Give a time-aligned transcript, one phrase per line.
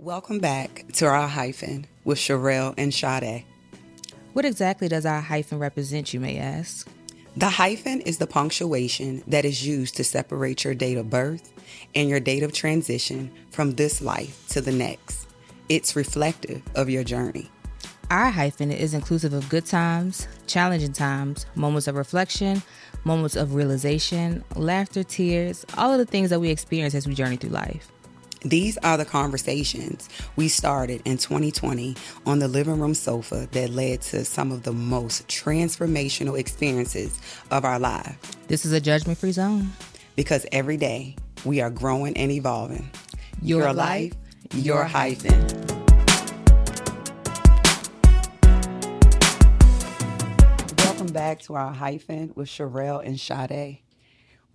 [0.00, 3.44] Welcome back to our hyphen with Sherelle and Sade.
[4.32, 6.88] What exactly does our hyphen represent, you may ask?
[7.36, 11.52] The hyphen is the punctuation that is used to separate your date of birth
[11.94, 15.28] and your date of transition from this life to the next.
[15.68, 17.50] It's reflective of your journey.
[18.10, 22.62] Our hyphen is inclusive of good times, challenging times, moments of reflection,
[23.04, 27.36] moments of realization, laughter, tears, all of the things that we experience as we journey
[27.36, 27.92] through life.
[28.42, 31.94] These are the conversations we started in 2020
[32.24, 37.66] on the living room sofa that led to some of the most transformational experiences of
[37.66, 38.16] our lives.
[38.48, 39.72] This is a judgment free zone.
[40.16, 42.90] Because every day we are growing and evolving.
[43.42, 44.14] Your, your life,
[44.54, 45.46] your your hyphen.
[50.78, 53.80] Welcome back to our hyphen with Sherelle and Sade.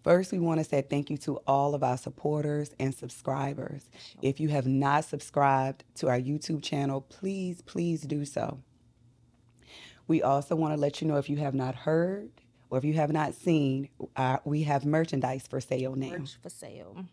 [0.06, 3.90] First, we want to say thank you to all of our supporters and subscribers.
[4.22, 8.60] If you have not subscribed to our YouTube channel, please, please do so.
[10.08, 12.30] We also want to let you know if you have not heard
[12.70, 16.10] or if you have not seen, uh, we have merchandise for sale now.
[16.10, 17.04] Merch for sale.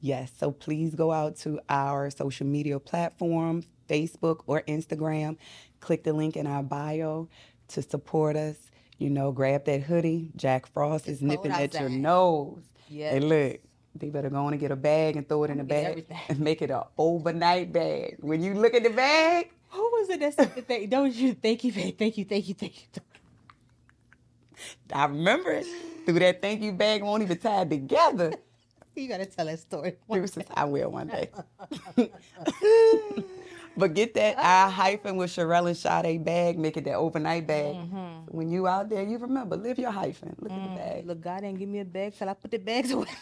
[0.00, 5.36] Yes, so please go out to our social media platform, Facebook or Instagram.
[5.80, 7.28] Click the link in our bio
[7.68, 8.70] to support us.
[9.00, 10.30] You know, grab that hoodie.
[10.36, 12.62] Jack Frost is It's cold nipping at your nose.
[12.86, 13.14] Yes.
[13.14, 13.60] Hey, look,
[13.94, 16.18] they better go on and get a bag and throw it in the bag everything.
[16.28, 18.18] and make it an overnight bag.
[18.20, 20.90] When you look at the bag, Who was it that said the thing?
[20.90, 21.72] Don't you thank you.
[21.72, 23.02] Thank you, thank you, thank you.
[24.92, 25.66] I remember it.
[26.04, 28.34] Through that thank you bag won't even tie it together.
[28.96, 29.96] You gotta tell that story.
[30.12, 31.30] Deuces, I will one day.
[33.76, 37.74] but get that I hyphen with Sherelle and Sade bag, make it that overnight bag.
[37.76, 38.36] Mm-hmm.
[38.36, 40.36] When you out there, you remember, live your hyphen.
[40.40, 40.64] Look Mm.
[40.64, 41.06] at the bag.
[41.06, 43.06] Look, God didn't give me a bag till I put the bags away.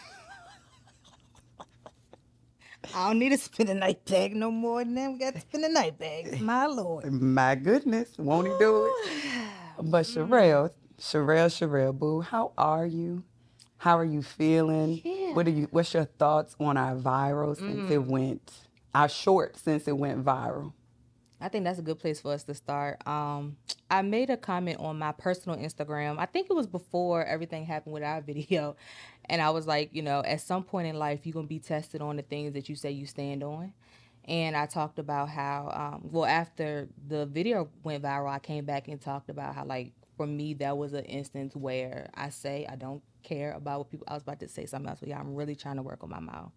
[2.95, 5.11] I don't need to spend a night bag no more than that.
[5.11, 6.41] We got to spend a night bag.
[6.41, 7.11] My lord.
[7.11, 8.93] My goodness, won't he do it?
[9.81, 13.23] But Sherelle, Sherelle, Sherelle, boo, how are you?
[13.77, 15.01] How are you feeling?
[15.03, 15.33] Yeah.
[15.33, 15.67] What are you?
[15.71, 18.51] What's your thoughts on our viral since it went?
[18.93, 20.73] Our short since it went viral.
[21.41, 23.05] I think that's a good place for us to start.
[23.07, 23.55] Um,
[23.89, 26.17] I made a comment on my personal Instagram.
[26.19, 28.75] I think it was before everything happened with our video.
[29.25, 31.59] And I was like, you know, at some point in life, you're going to be
[31.59, 33.73] tested on the things that you say you stand on.
[34.25, 38.87] And I talked about how, um, well, after the video went viral, I came back
[38.87, 42.75] and talked about how, like, for me, that was an instance where I say I
[42.75, 44.05] don't care about what people.
[44.09, 46.09] I was about to say something else, but yeah, I'm really trying to work on
[46.09, 46.51] my mouth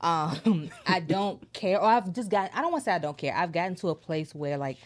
[0.00, 3.16] um i don't care or i've just got i don't want to say i don't
[3.16, 3.34] care.
[3.34, 4.78] I've gotten to a place where like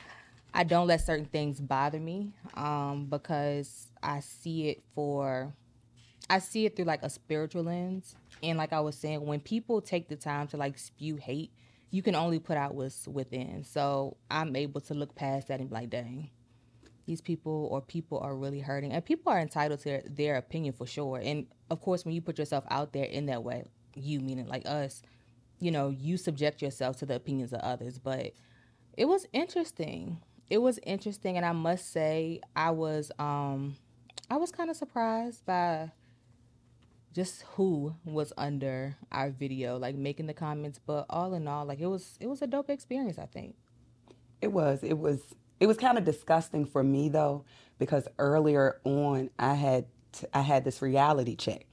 [0.55, 5.53] i don't let certain things bother me um because i see it for
[6.29, 8.15] i see it through like a spiritual lens.
[8.43, 11.53] And like i was saying when people take the time to like spew hate
[11.93, 13.65] you can only put out what's within.
[13.65, 16.31] So i'm able to look past that and be like dang
[17.07, 18.93] these people or people are really hurting.
[18.93, 21.21] And people are entitled to their, their opinion for sure.
[21.21, 23.65] And of course when you put yourself out there in that way
[24.03, 25.03] you meaning like us
[25.61, 27.99] you know you subject yourself to the opinions of others.
[27.99, 28.33] But
[28.97, 30.19] it was interesting.
[30.49, 31.37] It was interesting.
[31.37, 33.77] And i must say i was um
[34.31, 35.91] i was kind of surprised by
[37.13, 40.81] just who was under our video like making the comments.
[40.85, 43.55] But all in all like it was it was a dope experience i think.
[44.41, 44.83] It was.
[44.83, 45.21] It was.
[45.61, 47.45] It was kind of disgusting for me though,
[47.79, 51.67] because earlier on I had t- I had this reality check,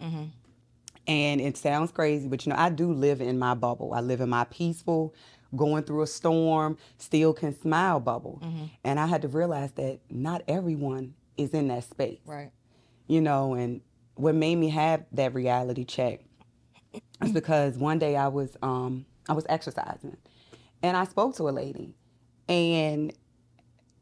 [1.07, 3.93] and it sounds crazy, but you know I do live in my bubble.
[3.93, 5.13] I live in my peaceful,
[5.55, 8.41] going through a storm, still can smile bubble,
[8.83, 12.51] and I had to realize that not everyone is in that space right
[13.07, 13.79] you know, and
[14.15, 16.21] what made me have that reality check
[17.23, 20.17] is because one day I was um I was exercising
[20.83, 21.93] and I spoke to a lady
[22.49, 23.13] and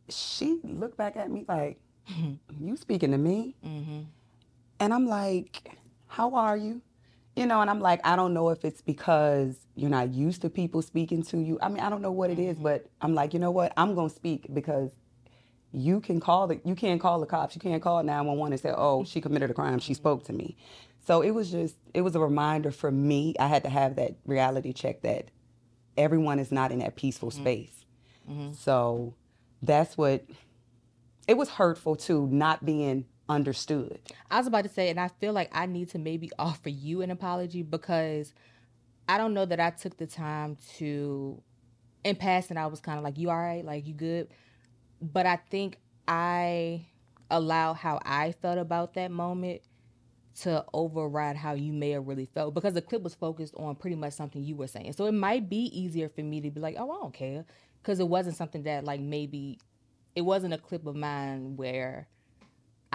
[0.10, 1.80] she looked back at me like,
[2.60, 3.56] You speaking to me?
[4.80, 5.78] And I'm like,
[6.08, 6.82] How are you?
[7.36, 10.50] You know, and I'm like, I don't know if it's because you're not used to
[10.50, 11.60] people speaking to you.
[11.62, 12.64] I mean, I don't know what it is, mm-hmm.
[12.64, 13.74] but I'm like, you know what?
[13.76, 14.92] I'm gonna speak because
[15.76, 17.56] you can call the you can't call the cops.
[17.56, 19.80] You can't call 911 and say oh she committed a crime.
[19.80, 20.56] She spoke to me.
[21.06, 23.36] So it was just it was a reminder for me.
[23.40, 25.30] I had to have that reality check that
[25.98, 27.42] everyone is not in that peaceful mm-hmm.
[27.42, 27.86] space.
[28.30, 28.54] Mm-hmm.
[28.54, 29.16] So
[29.62, 30.26] that's what
[31.28, 34.00] it was hurtful too not being understood
[34.30, 37.02] I was about to say, and I feel like I need to maybe offer you
[37.02, 38.34] an apology because
[39.08, 41.42] I don't know that I took the time to,
[42.04, 43.64] in passing, I was kind of like, you all right?
[43.64, 44.30] Like, you good?
[45.02, 45.78] But I think
[46.08, 46.86] I
[47.30, 49.62] allow how I felt about that moment
[50.42, 53.96] to override how you may have really felt because the clip was focused on pretty
[53.96, 54.92] much something you were saying.
[54.94, 57.46] So it might be easier for me to be like, oh, I don't care.
[57.82, 59.60] Because it wasn't something that, like, maybe
[60.16, 62.08] it wasn't a clip of mine where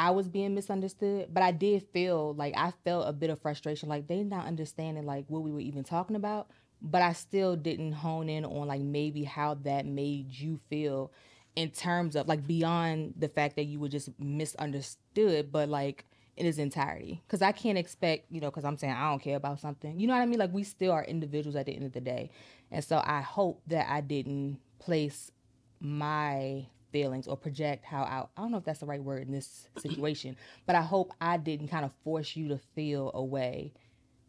[0.01, 3.91] I was being misunderstood, but I did feel like I felt a bit of frustration,
[3.91, 6.49] like they not understanding like what we were even talking about.
[6.81, 11.13] But I still didn't hone in on like maybe how that made you feel
[11.55, 16.07] in terms of like beyond the fact that you were just misunderstood, but like
[16.39, 17.21] in its entirety.
[17.27, 20.01] Because I can't expect, you know, because I'm saying I don't care about something.
[20.01, 20.39] You know what I mean?
[20.39, 22.31] Like we still are individuals at the end of the day.
[22.71, 25.31] And so I hope that I didn't place
[25.79, 29.33] my feelings or project how I, I don't know if that's the right word in
[29.33, 33.73] this situation, but I hope I didn't kind of force you to feel a way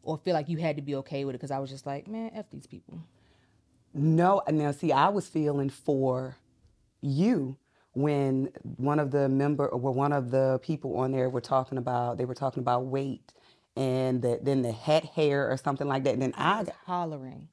[0.03, 2.07] or feel like you had to be okay with it because I was just like,
[2.07, 2.99] man, F these people.
[3.93, 6.37] No, now see, I was feeling for
[7.01, 7.57] you
[7.93, 12.17] when one of the member or one of the people on there were talking about
[12.17, 13.33] they were talking about weight
[13.75, 16.13] and the, then the head hair or something like that.
[16.13, 17.49] And then I, I was hollering.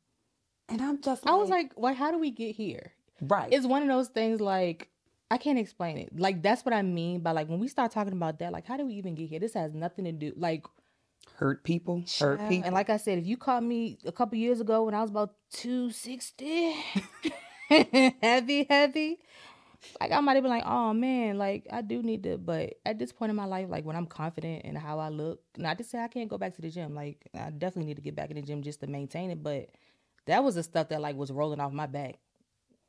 [0.69, 2.93] And I'm just like, I was like, well, how do we get here?
[3.21, 3.53] Right.
[3.53, 4.91] It's one of those things like
[5.31, 6.19] I can't explain it.
[6.19, 8.77] Like that's what I mean by like when we start talking about that, like how
[8.77, 9.41] do we even get here?
[9.41, 10.65] This has nothing to do like
[11.37, 12.67] hurt people, hurt people.
[12.67, 15.11] And like I said, if you caught me a couple years ago when I was
[15.11, 16.73] about 260,
[18.23, 19.19] heavy, heavy,
[20.01, 22.99] like I might have been like, oh man, like I do need to, but at
[22.99, 25.85] this point in my life, like when I'm confident in how I look, not to
[25.85, 26.95] say I can't go back to the gym.
[26.95, 29.43] Like I definitely need to get back in the gym just to maintain it.
[29.43, 29.69] But
[30.27, 32.17] that was the stuff that like was rolling off my back.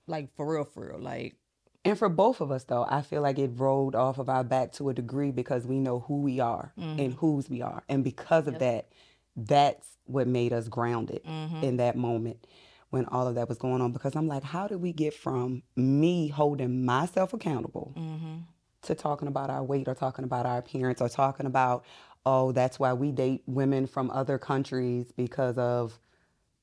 [0.07, 0.99] Like for real, for real.
[0.99, 1.35] Like
[1.85, 4.73] and for both of us, though, I feel like it rolled off of our back
[4.73, 6.99] to a degree because we know who we are mm-hmm.
[6.99, 7.83] and whose we are.
[7.87, 8.59] And because of yep.
[8.59, 8.87] that,
[9.35, 11.63] that's what made us grounded mm-hmm.
[11.63, 12.45] in that moment
[12.89, 13.93] when all of that was going on.
[13.93, 18.37] Because I'm like, how did we get from me holding myself accountable mm-hmm.
[18.81, 21.85] to talking about our weight or talking about our appearance or talking about,
[22.25, 25.97] oh, that's why we date women from other countries because of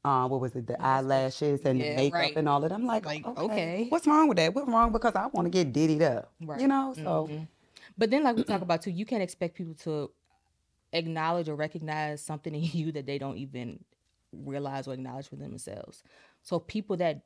[0.07, 2.37] uh, what was it, the eyelashes and yeah, the makeup right.
[2.37, 2.75] and all of that.
[2.75, 4.55] I'm like, like okay, okay, what's wrong with that?
[4.55, 4.93] What's wrong?
[4.93, 6.61] Because I want to get diddied up, right.
[6.61, 6.95] you know.
[6.95, 7.45] So, mm-hmm.
[7.99, 10.13] but then like we talk about too, you can't expect people to
[10.93, 13.81] acknowledge or recognize something in you that they don't even
[14.33, 16.05] realize or acknowledge within themselves.
[16.41, 17.25] So people that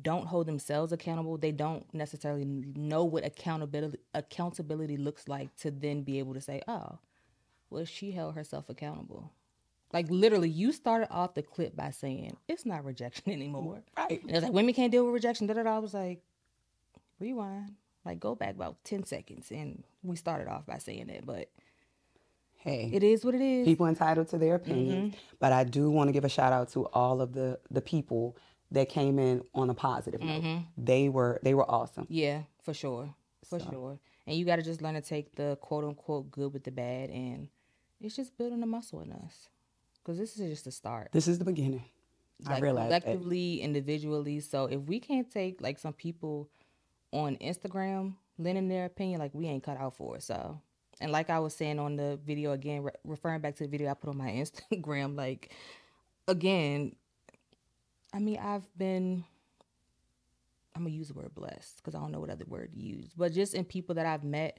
[0.00, 6.02] don't hold themselves accountable, they don't necessarily know what accountability accountability looks like to then
[6.02, 6.98] be able to say, oh,
[7.68, 9.32] well, she held herself accountable.
[9.92, 13.82] Like literally, you started off the clip by saying it's not rejection anymore.
[13.96, 14.22] Right.
[14.22, 15.46] And it was like women can't deal with rejection.
[15.46, 15.76] Da da da.
[15.76, 16.22] I was like,
[17.20, 17.74] rewind.
[18.04, 21.24] Like go back about ten seconds, and we started off by saying that.
[21.24, 21.50] But
[22.56, 23.64] hey, it is what it is.
[23.64, 25.14] People entitled to their opinions.
[25.14, 25.36] Mm-hmm.
[25.38, 28.36] But I do want to give a shout out to all of the the people
[28.72, 30.46] that came in on a positive mm-hmm.
[30.46, 30.62] note.
[30.76, 32.06] They were they were awesome.
[32.08, 33.14] Yeah, for sure,
[33.48, 33.70] for so.
[33.70, 33.98] sure.
[34.26, 37.10] And you got to just learn to take the quote unquote good with the bad,
[37.10, 37.48] and
[38.00, 39.48] it's just building the muscle in us
[40.02, 41.08] because this is just the start.
[41.12, 41.84] This is the beginning.
[42.44, 43.64] Like I realize collectively, that.
[43.64, 44.40] individually.
[44.40, 46.48] So if we can't take like some people
[47.12, 50.22] on Instagram lending their opinion, like we ain't cut out for it.
[50.22, 50.60] So,
[51.00, 53.90] and like I was saying on the video again, re- referring back to the video
[53.90, 55.52] I put on my Instagram, like
[56.26, 56.96] again,
[58.12, 59.24] I mean I've been.
[60.74, 63.10] I'm gonna use the word blessed because I don't know what other word to use,
[63.14, 64.58] but just in people that I've met,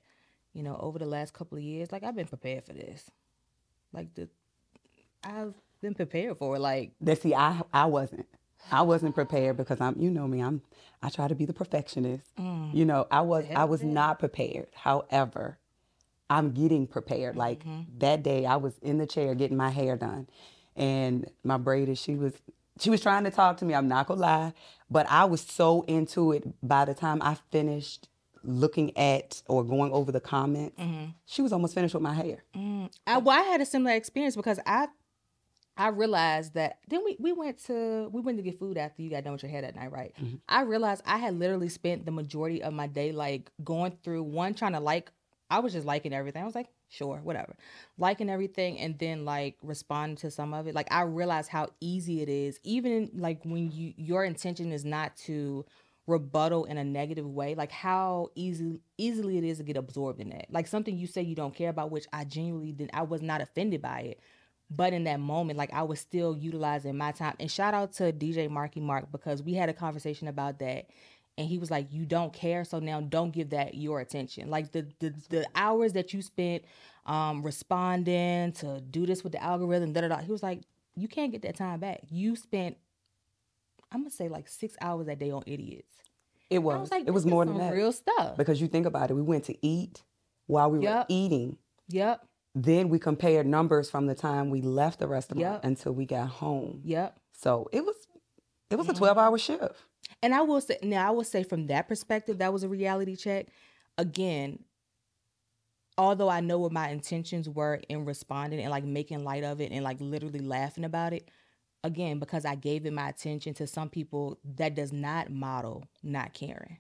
[0.54, 3.10] you know, over the last couple of years, like I've been prepared for this.
[3.92, 4.30] Like the
[5.24, 6.58] I've been prepared for.
[6.60, 7.22] Like that.
[7.22, 8.28] See, I I wasn't.
[8.72, 10.00] I wasn't prepared because I'm.
[10.00, 10.42] You know me.
[10.42, 10.62] I'm.
[11.02, 12.24] I try to be the perfectionist.
[12.40, 12.74] Mm.
[12.74, 13.46] You know, I was.
[13.56, 14.68] I was not prepared.
[14.74, 15.58] However,
[16.30, 17.36] I'm getting prepared.
[17.36, 18.00] Like mm-hmm.
[18.00, 20.28] that day, I was in the chair getting my hair done,
[20.76, 21.98] and my braided.
[21.98, 22.34] She was.
[22.80, 23.76] She was trying to talk to me.
[23.76, 24.54] I'm not gonna lie,
[24.90, 26.44] but I was so into it.
[26.68, 28.10] By the time I finished
[28.44, 31.12] looking at or going over the comments, mm-hmm.
[31.26, 32.44] she was almost finished with my hair.
[32.56, 32.92] Mm.
[33.08, 34.88] I, well, I had a similar experience because I
[35.76, 39.10] I realized that then we, we went to we went to get food after you
[39.10, 40.14] got done with your hair that night, right?
[40.22, 40.36] Mm-hmm.
[40.48, 44.54] I realized I had literally spent the majority of my day like going through one
[44.54, 45.12] trying to like
[45.50, 46.42] I was just liking everything.
[46.42, 47.56] I was like, sure, whatever.
[47.98, 50.76] Liking everything and then like responding to some of it.
[50.76, 55.16] Like I realized how easy it is, even like when you your intention is not
[55.26, 55.66] to
[56.06, 60.30] rebuttal in a negative way, like how easy easily it is to get absorbed in
[60.30, 60.46] that.
[60.52, 63.42] Like something you say you don't care about, which I genuinely didn't I was not
[63.42, 64.20] offended by it
[64.70, 67.36] but in that moment, like I was still utilizing my time.
[67.40, 70.88] And shout out to DJ Marky Mark because we had a conversation about that.
[71.38, 74.50] And he was like, You don't care, so now don't give that your attention.
[74.50, 76.64] Like the the, the hours that you spent
[77.06, 80.18] um responding to do this with the algorithm, da da da.
[80.18, 80.62] He was like,
[80.96, 82.02] You can't get that time back.
[82.10, 82.78] You spent
[83.92, 85.92] I'm gonna say like six hours a day on idiots.
[86.50, 86.82] It was.
[86.82, 87.74] was like, it was more than that.
[87.74, 88.38] Real stuff.
[88.38, 90.04] Because you think about it, we went to eat
[90.46, 90.96] while we yep.
[90.96, 91.58] were eating.
[91.90, 92.24] Yep
[92.56, 95.64] then we compared numbers from the time we left the restaurant Yep.
[95.66, 96.82] until we got home.
[96.84, 97.20] Yep.
[97.32, 97.96] So it was
[98.70, 98.98] it was a Mhm.
[98.98, 99.76] 12 hour shift.
[100.22, 103.16] And I will say now I will say from that perspective, that was a reality
[103.16, 103.48] check.
[103.98, 104.64] Again,
[105.98, 109.72] although I know what my intentions were in responding and like making light of it
[109.72, 111.30] and like literally laughing about it,
[111.84, 116.34] again, because I gave it my attention to some people that does not model not
[116.34, 116.78] caring.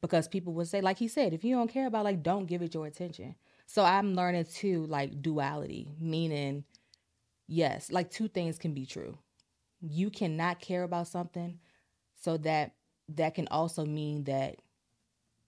[0.00, 2.62] Because people would say, like he said, if you don't care about like don't give
[2.62, 3.34] it your attention.
[3.66, 6.64] So I'm learning too, like duality, meaning
[7.46, 9.18] yes, like two things can be true.
[9.80, 11.58] You cannot care about something
[12.20, 12.74] so that
[13.08, 14.56] that can also mean that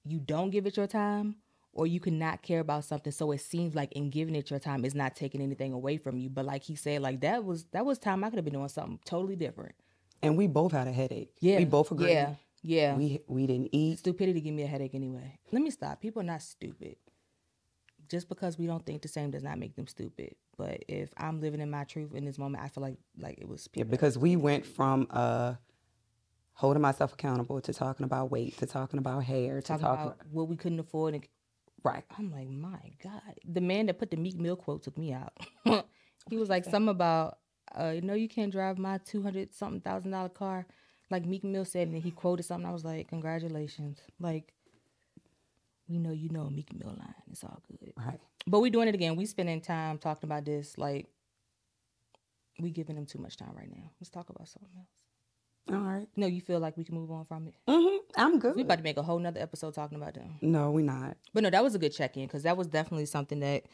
[0.04, 1.36] you don't give it your time
[1.72, 3.12] or you cannot care about something.
[3.12, 6.18] So it seems like in giving it your time is not taking anything away from
[6.18, 6.28] you.
[6.28, 8.68] But like he said like that was that was time i could have been doing
[8.68, 9.74] something totally different.
[10.22, 11.32] And we both had a headache.
[11.40, 11.58] yeah.
[11.58, 12.08] We both agreed.
[12.08, 12.34] yeah.
[12.62, 12.96] Yeah.
[12.96, 14.00] We we didn't eat.
[14.00, 15.38] stupidity give me a headache anyway.
[15.52, 16.00] Let me stop.
[16.00, 16.96] People are not stupid
[18.08, 21.40] just because we don't think the same does not make them stupid but if i'm
[21.40, 24.18] living in my truth in this moment i feel like like it was Yeah, because
[24.18, 25.54] we went from uh
[26.52, 30.18] holding myself accountable to talking about weight to talking about hair to talking talking about
[30.30, 31.26] what we couldn't afford and
[31.86, 32.04] right.
[32.18, 33.22] I'm like, my God.
[33.44, 35.32] The man that put the Meek Mill quote took me out.
[36.28, 37.38] he was like, something about,
[37.78, 40.66] uh, you know, you can't drive my 200 something thousand dollar car.
[41.10, 42.68] Like Meek Mill said, and he quoted something.
[42.68, 44.00] I was like, congratulations.
[44.18, 44.52] Like,
[45.88, 47.14] we know you know Meek Mill line.
[47.30, 47.92] It's all good.
[47.96, 48.20] Right.
[48.46, 49.16] But we're doing it again.
[49.16, 50.76] We spending time talking about this.
[50.78, 51.06] Like,
[52.60, 53.90] we giving them too much time right now.
[54.00, 54.88] Let's talk about something else.
[55.72, 56.06] All right.
[56.16, 57.54] No, you feel like we can move on from it?
[57.68, 57.96] Mm-hmm.
[58.16, 58.54] I'm good.
[58.56, 60.36] We about to make a whole nother episode talking about them.
[60.40, 61.16] no, we not.
[61.34, 63.64] But no, that was a good check in because that was definitely something that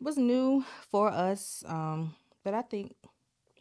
[0.00, 1.64] was new for us.
[1.66, 2.94] Um, but I think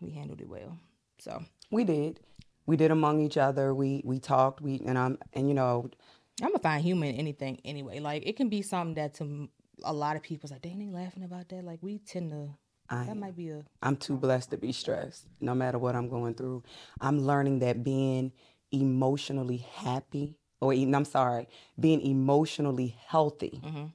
[0.01, 0.77] we handled it well.
[1.19, 2.19] So We did.
[2.65, 3.73] We did among each other.
[3.73, 4.61] We we talked.
[4.61, 5.89] We and I'm and you know
[6.41, 7.99] I'm gonna find humor in anything anyway.
[7.99, 9.49] Like it can be something that to
[9.83, 11.63] a lot of people's like, dang, they laughing about that.
[11.63, 12.49] Like we tend to.
[12.89, 13.63] I That might be a.
[13.81, 16.63] I'm too blessed to be stressed, no matter what I'm going through.
[16.99, 18.31] I'm learning that being
[18.71, 21.47] emotionally happy, or even, I'm sorry,
[21.79, 23.91] being emotionally healthy Mhm.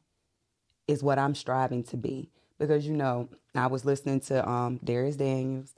[0.87, 2.31] is what I'm striving to be.
[2.59, 5.75] Because, you know, I was listening to um, Dharius Daniels,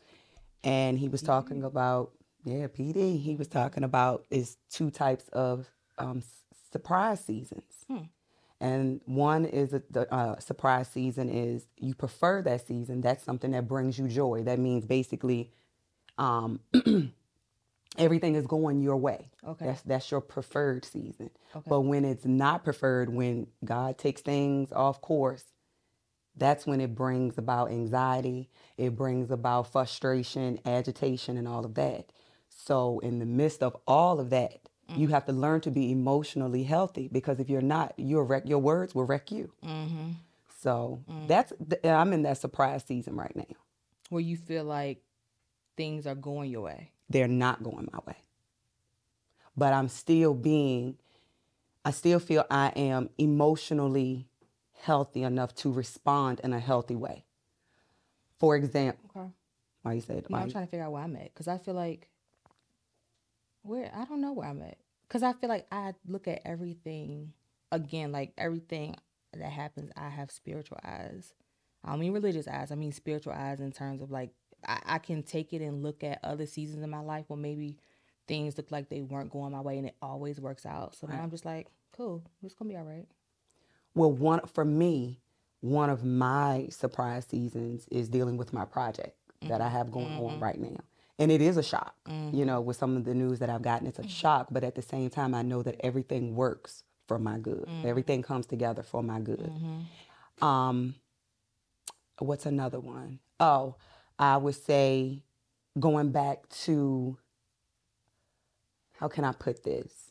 [0.65, 2.13] and he was talking about,
[2.45, 6.23] yeah, PD, he was talking about is two types of um,
[6.73, 7.85] surprise seasons.
[7.89, 8.05] Hmm.
[8.61, 13.01] And one is a, the uh, surprise season is you prefer that season.
[13.01, 14.43] That's something that brings you joy.
[14.43, 15.51] That means basically
[16.19, 16.61] um,
[17.99, 19.31] everything is going your way.
[19.47, 19.67] Okay.
[19.67, 21.31] That's that's your preferred season.
[21.57, 21.69] Okay.
[21.69, 25.45] But when it's not preferred, when God takes things off course,
[26.37, 28.51] that's when it brings about anxiety.
[28.77, 32.13] It brings about frustration, agitation, and all of that.
[32.49, 36.65] So in the midst of all of that, you have to learn to be emotionally
[36.65, 39.53] healthy because if you're not, you'll wreck your words will wreck you.
[39.65, 40.11] Mm-hmm.
[40.61, 43.45] So that's th- I'm in that surprise season right now.
[44.11, 45.03] Where you feel like
[45.77, 46.93] things are going your way.
[47.09, 48.17] They're not going my way.
[49.57, 50.97] But I'm still being
[51.85, 54.29] I still feel I am emotionally
[54.83, 57.25] healthy enough to respond in a healthy way.
[58.39, 59.29] For example, Okay.
[59.83, 61.59] why you said No, why I'm trying to figure out where I'm at because I
[61.59, 62.09] feel like
[63.63, 67.33] where I don't know where I'm at because I feel like I look at everything
[67.73, 68.97] again like everything
[69.33, 69.91] that happens.
[69.97, 71.33] I have spiritual eyes.
[71.85, 72.71] I don't mean religious eyes.
[72.71, 74.31] I mean spiritual eyes in terms of like
[74.67, 77.79] I, I can take it and look at other seasons in my life where maybe
[78.27, 80.95] things look like they weren't going my way and it always works out.
[80.95, 81.23] So now Right.
[81.23, 83.07] I'm just like, cool, it's gonna be all right.
[83.95, 85.21] Well, one for me,
[85.61, 90.35] one of my surprise seasons is dealing with my project that I have going on
[90.35, 90.43] mm-hmm.
[90.43, 90.81] right now.
[91.21, 91.95] And it is a shock.
[92.07, 92.45] You mm-hmm.
[92.45, 94.11] know, with some of the news that I've gotten, it's a mm-hmm.
[94.11, 97.67] shock, but at the same time I know that everything works for my good.
[97.69, 97.87] Mm-hmm.
[97.87, 99.53] Everything comes together for my good.
[100.41, 100.95] Um
[102.19, 103.19] what's another one?
[103.39, 103.77] Oh,
[104.19, 105.23] I would say
[105.79, 107.17] going back to
[108.99, 110.11] how can I put this?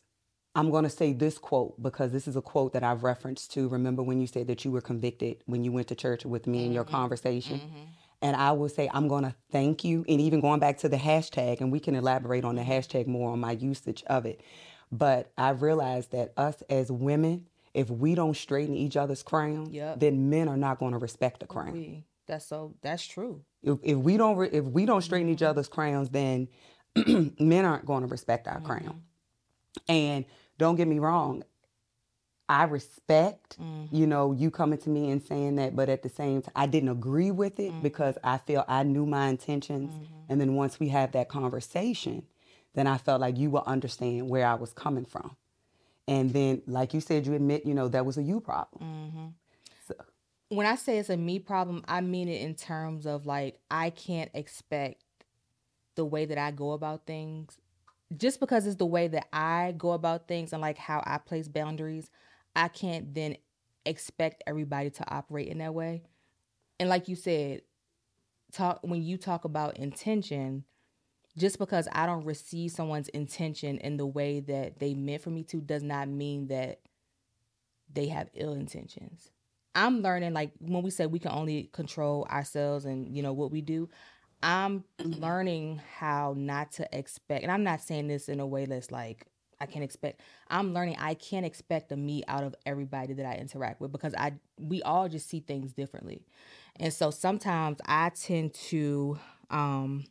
[0.54, 3.68] I'm going to say this quote because this is a quote that I've referenced to.
[3.68, 6.66] Remember when you said that you were convicted when you went to church with me
[6.66, 7.60] in your conversation?
[8.22, 10.04] And I will say, I'm going to thank you.
[10.08, 13.30] And even going back to the hashtag, and we can elaborate on the hashtag more
[13.30, 14.42] on my usage of it.
[14.92, 20.00] But I realized that us as women, if we don't straighten each other's crown, Yep.
[20.00, 21.72] then men are not going to respect the crown.
[21.72, 23.42] We that's so that's true.
[23.62, 25.50] If, if we don't re- if we don't straighten each mm-hmm.
[25.50, 26.48] other's crowns, then
[27.38, 28.66] men aren't going to respect our mm-hmm.
[28.66, 29.02] crown.
[29.88, 30.24] And
[30.58, 31.42] don't get me wrong,
[32.50, 33.94] I respect mm-hmm.
[33.94, 36.66] you know you coming to me and saying that, but at the same time, I
[36.66, 37.80] didn't agree with it mm-hmm.
[37.80, 40.14] because I feel I knew my intentions, mm-hmm.
[40.28, 42.24] and then once we had that conversation,
[42.74, 45.36] then I felt like you will understand where I was coming from.
[46.08, 49.34] And then, like you said, you admit, you know, that was a you problem.
[49.86, 49.94] So,
[50.48, 53.90] when I say it's a me problem, I mean it in terms of like I
[53.90, 55.04] can't expect
[55.94, 57.58] the way that I go about things.
[58.16, 61.46] Just because it's the way that I go about things and like how I place
[61.46, 62.10] boundaries,
[62.54, 63.36] I can't then
[63.84, 66.02] expect everybody to operate in that way.
[66.78, 67.62] And like you said,
[68.52, 70.64] talk when you talk about intention,
[71.36, 75.44] just because I don't receive someone's intention in the way that they meant for me
[75.44, 76.80] to does not mean that
[77.92, 79.30] they have ill intentions.
[79.74, 83.52] I'm learning like when we say we can only control ourselves and you know what
[83.52, 83.88] we do,
[84.42, 85.22] I'm mm-hmm.
[85.22, 89.26] learning how not to expect and I'm not saying this in a way that's like
[89.60, 93.34] I can't expect I'm learning I can't expect a me out of everybody that I
[93.34, 96.24] interact with because I we all just see things differently.
[96.76, 99.18] And so sometimes I tend to
[99.50, 100.04] um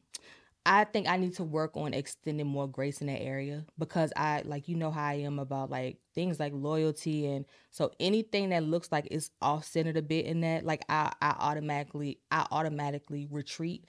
[0.66, 4.44] I think I need to work on extending more grace in that area because I
[4.46, 8.64] like you know how I am about like things like loyalty and so anything that
[8.64, 13.28] looks like it's off centered a bit in that like I I automatically I automatically
[13.32, 13.86] retreat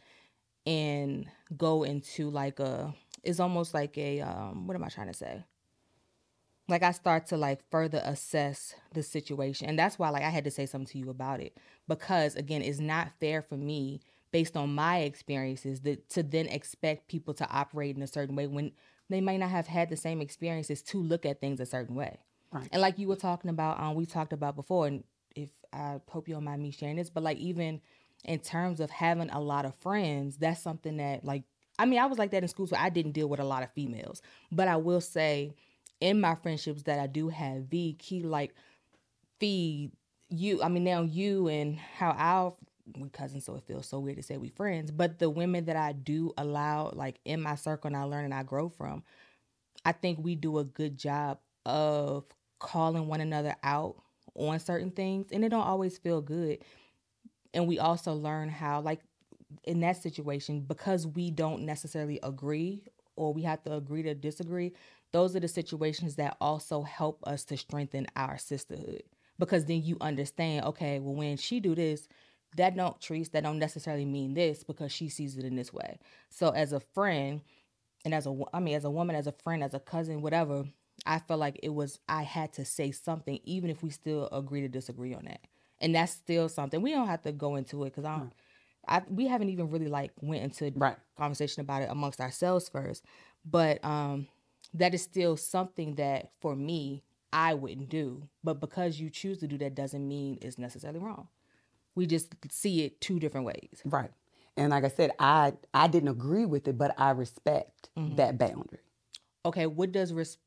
[0.67, 1.26] and
[1.57, 5.45] go into like a it's almost like a um what am I trying to say?
[6.71, 9.69] Like I start to like further assess the situation.
[9.69, 11.57] And that's why like I had to say something to you about it
[11.89, 14.00] because again, it's not fair for me
[14.33, 18.47] based on my experiences that to then expect people to operate in a certain way
[18.47, 18.73] when
[19.09, 22.19] they might not have had the same experiences to look at things a certain way.
[22.53, 22.69] Right.
[22.73, 26.29] And like you were talking about, um, we talked about before, and if I hope
[26.29, 27.81] you don't mind me sharing this, but like even
[28.25, 31.45] in terms of having a lot of friends, that's something that like
[31.79, 33.62] I mean, I was like that in school, so I didn't deal with a lot
[33.62, 34.21] of females.
[34.53, 35.55] But I will say,
[36.00, 38.54] in my friendships that I do have, V key like
[39.38, 39.92] feed
[40.30, 40.62] you.
[40.62, 42.54] I mean, now you and how our
[42.99, 44.90] we cousins, so it feels so weird to say we friends.
[44.90, 48.35] But the women that I do allow, like in my circle, and I learn and
[48.35, 49.04] I grow from,
[49.85, 52.25] I think we do a good job of
[52.59, 53.97] calling one another out
[54.35, 56.59] on certain things, and it don't always feel good
[57.54, 59.00] and we also learn how like
[59.64, 62.85] in that situation because we don't necessarily agree
[63.17, 64.73] or we have to agree to disagree
[65.12, 69.02] those are the situations that also help us to strengthen our sisterhood.
[69.39, 72.08] Because then you understand okay well when she do this
[72.56, 75.99] that don't treats that don't necessarily mean this because she sees it in this way.
[76.28, 77.41] So as a friend
[78.04, 80.65] and as a i mean as a woman as a friend as a cousin whatever
[81.06, 84.61] i felt like it was i had to say something even if we still agree
[84.61, 85.41] to disagree on that.
[85.80, 88.32] And that's still something we don't have to go into it because I, don't,
[88.86, 90.97] I we haven't even really like went into right.
[91.16, 93.04] conversation about it amongst ourselves first,
[93.45, 94.26] but um,
[94.75, 98.28] that is still something that for me I wouldn't do.
[98.43, 101.28] But because you choose to do that doesn't mean it's necessarily wrong.
[101.95, 103.82] We just see it two different ways.
[103.84, 104.10] Right.
[104.56, 108.16] And like I said, I I didn't agree with it, but I respect mm-hmm.
[108.16, 108.80] that boundary.
[109.45, 110.38] Okay, what does res-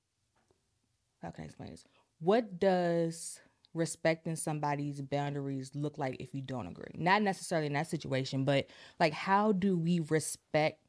[1.22, 1.86] how can I explain this?
[2.20, 3.40] What does
[3.74, 6.94] respecting somebody's boundaries look like if you don't agree?
[6.96, 8.68] Not necessarily in that situation, but
[9.00, 10.80] like how do we respect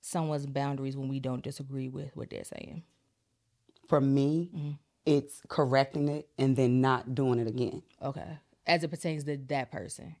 [0.00, 2.82] someone's boundaries when we don't disagree with what they're saying?
[3.88, 4.70] For me, mm-hmm.
[5.06, 7.82] it's correcting it and then not doing it again.
[8.02, 8.38] Okay.
[8.66, 10.16] As it pertains to that person.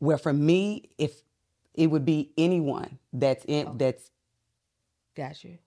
[0.00, 1.22] Well, for me, if
[1.74, 3.76] it would be anyone that's in okay.
[3.78, 4.10] that's
[5.16, 5.58] got you.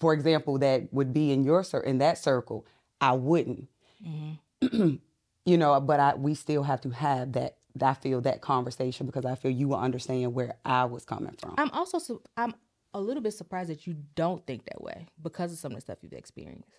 [0.00, 2.66] For example, that would be in your in that circle,
[3.00, 3.68] I wouldn't.
[4.04, 4.94] Mm-hmm.
[5.44, 7.56] you know, but I we still have to have that.
[7.82, 11.56] I feel that conversation because I feel you will understand where I was coming from.
[11.58, 12.54] I'm also su- I'm
[12.94, 15.80] a little bit surprised that you don't think that way because of some of the
[15.82, 16.70] stuff you've experienced.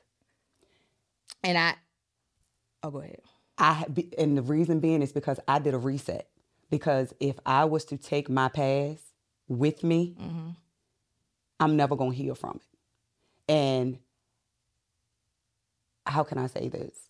[1.44, 1.76] And I,
[2.82, 3.22] oh, go ahead.
[3.60, 3.86] I
[4.18, 6.28] and the reason being is because I did a reset.
[6.70, 9.02] Because if I was to take my past
[9.48, 10.50] with me, mm-hmm.
[11.60, 13.52] I'm never gonna heal from it.
[13.52, 14.00] And
[16.06, 17.07] how can I say this?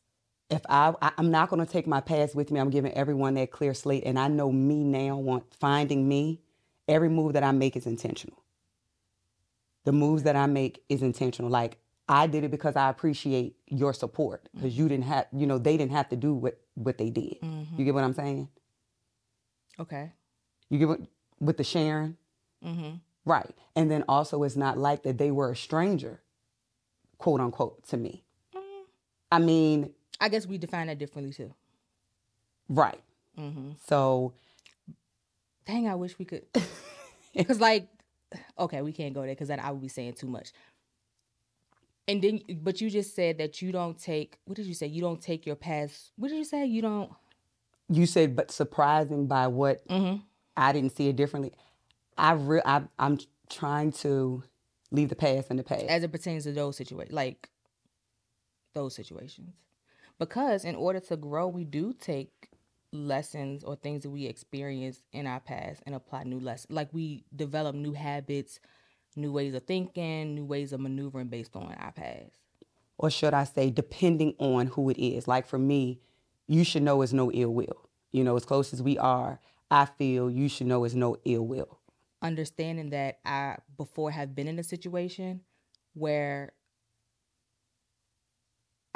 [0.50, 2.60] If I, I am not going to take my past with me.
[2.60, 5.18] I'm giving everyone that clear slate, and I know me now.
[5.18, 6.42] Want finding me,
[6.88, 8.42] every move that I make is intentional.
[9.84, 11.50] The moves that I make is intentional.
[11.50, 11.78] Like
[12.10, 15.78] I did it because I appreciate your support because you didn't have, you know, they
[15.78, 17.40] didn't have to do what what they did.
[17.42, 17.78] Mm-hmm.
[17.78, 18.50] You get what I'm saying?
[19.80, 20.12] Okay.
[20.70, 21.02] You get what
[21.40, 22.18] with the sharing,
[22.66, 22.96] mm-hmm.
[23.26, 23.54] right?
[23.76, 26.22] And then also, it's not like that they were a stranger,
[27.18, 28.24] quote unquote, to me.
[28.56, 28.62] Mm.
[29.32, 31.53] I mean, I guess we define that differently too.
[32.69, 32.99] Right.
[33.38, 33.71] Mm-hmm.
[33.88, 34.34] So,
[35.65, 36.43] dang, I wish we could.
[37.36, 37.88] Because, like,
[38.58, 40.53] okay, we can't go there because then I would be saying too much.
[42.08, 44.39] And then, but you just said that you don't take.
[44.45, 44.88] What did you say?
[44.88, 46.13] You don't take your past.
[46.15, 46.65] What did you say?
[46.65, 47.12] You don't.
[47.89, 50.17] You said, but surprising by what mm-hmm.
[50.56, 51.53] I didn't see it differently.
[52.17, 54.43] I re- I I'm trying to
[54.89, 57.49] leave the past in the past as it pertains to those situations, like
[58.73, 59.53] those situations
[60.19, 62.49] because in order to grow, we do take
[62.91, 66.73] lessons or things that we experience in our past and apply new lessons.
[66.73, 68.60] Like we develop new habits,
[69.15, 72.32] new ways of thinking, new ways of maneuvering based on our past.
[72.97, 75.27] Or should I say, depending on who it is.
[75.27, 75.99] Like for me,
[76.47, 77.89] you should know it's no ill will.
[78.12, 81.45] You know, as close as we are, I feel you should know it's no ill
[81.45, 81.80] will.
[82.21, 85.41] Understanding that I before have been in a situation
[85.93, 86.53] where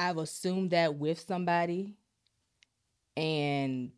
[0.02, 1.94] I've assumed that with somebody
[3.16, 3.92] and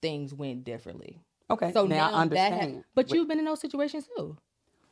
[0.00, 1.18] things went differently.
[1.50, 1.72] Okay.
[1.72, 2.74] So now, now I understand.
[2.76, 4.36] Ha- but, you've been in those situations too.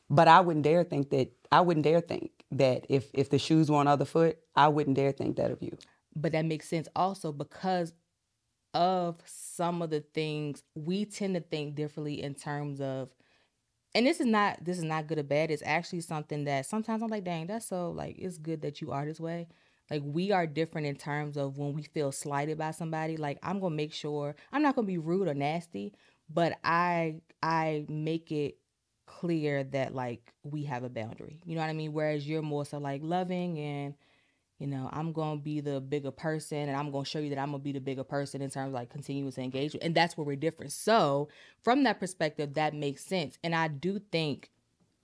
[0.08, 3.70] But I wouldn't dare think that I wouldn't dare think that if if the shoes
[3.70, 5.78] were on the other foot, I wouldn't dare think that of you.
[6.16, 7.92] But that makes sense also because
[8.74, 13.10] of some of the things we tend to think differently in terms of
[13.94, 15.52] and this is not this is not good or bad.
[15.52, 18.90] It's actually something that sometimes I'm like, dang, that's so like it's good that you
[18.90, 19.46] are this way.
[19.90, 23.16] Like we are different in terms of when we feel slighted by somebody.
[23.16, 25.92] Like I'm gonna make sure I'm not gonna be rude or nasty,
[26.28, 28.58] but I I make it
[29.06, 31.40] clear that like we have a boundary.
[31.44, 31.92] You know what I mean?
[31.92, 33.94] Whereas you're more so like loving and
[34.60, 37.50] you know, I'm gonna be the bigger person and I'm gonna show you that I'm
[37.50, 39.82] gonna be the bigger person in terms of like continuous engagement.
[39.82, 40.72] And that's where we're different.
[40.72, 41.28] So
[41.64, 43.38] from that perspective, that makes sense.
[43.42, 44.50] And I do think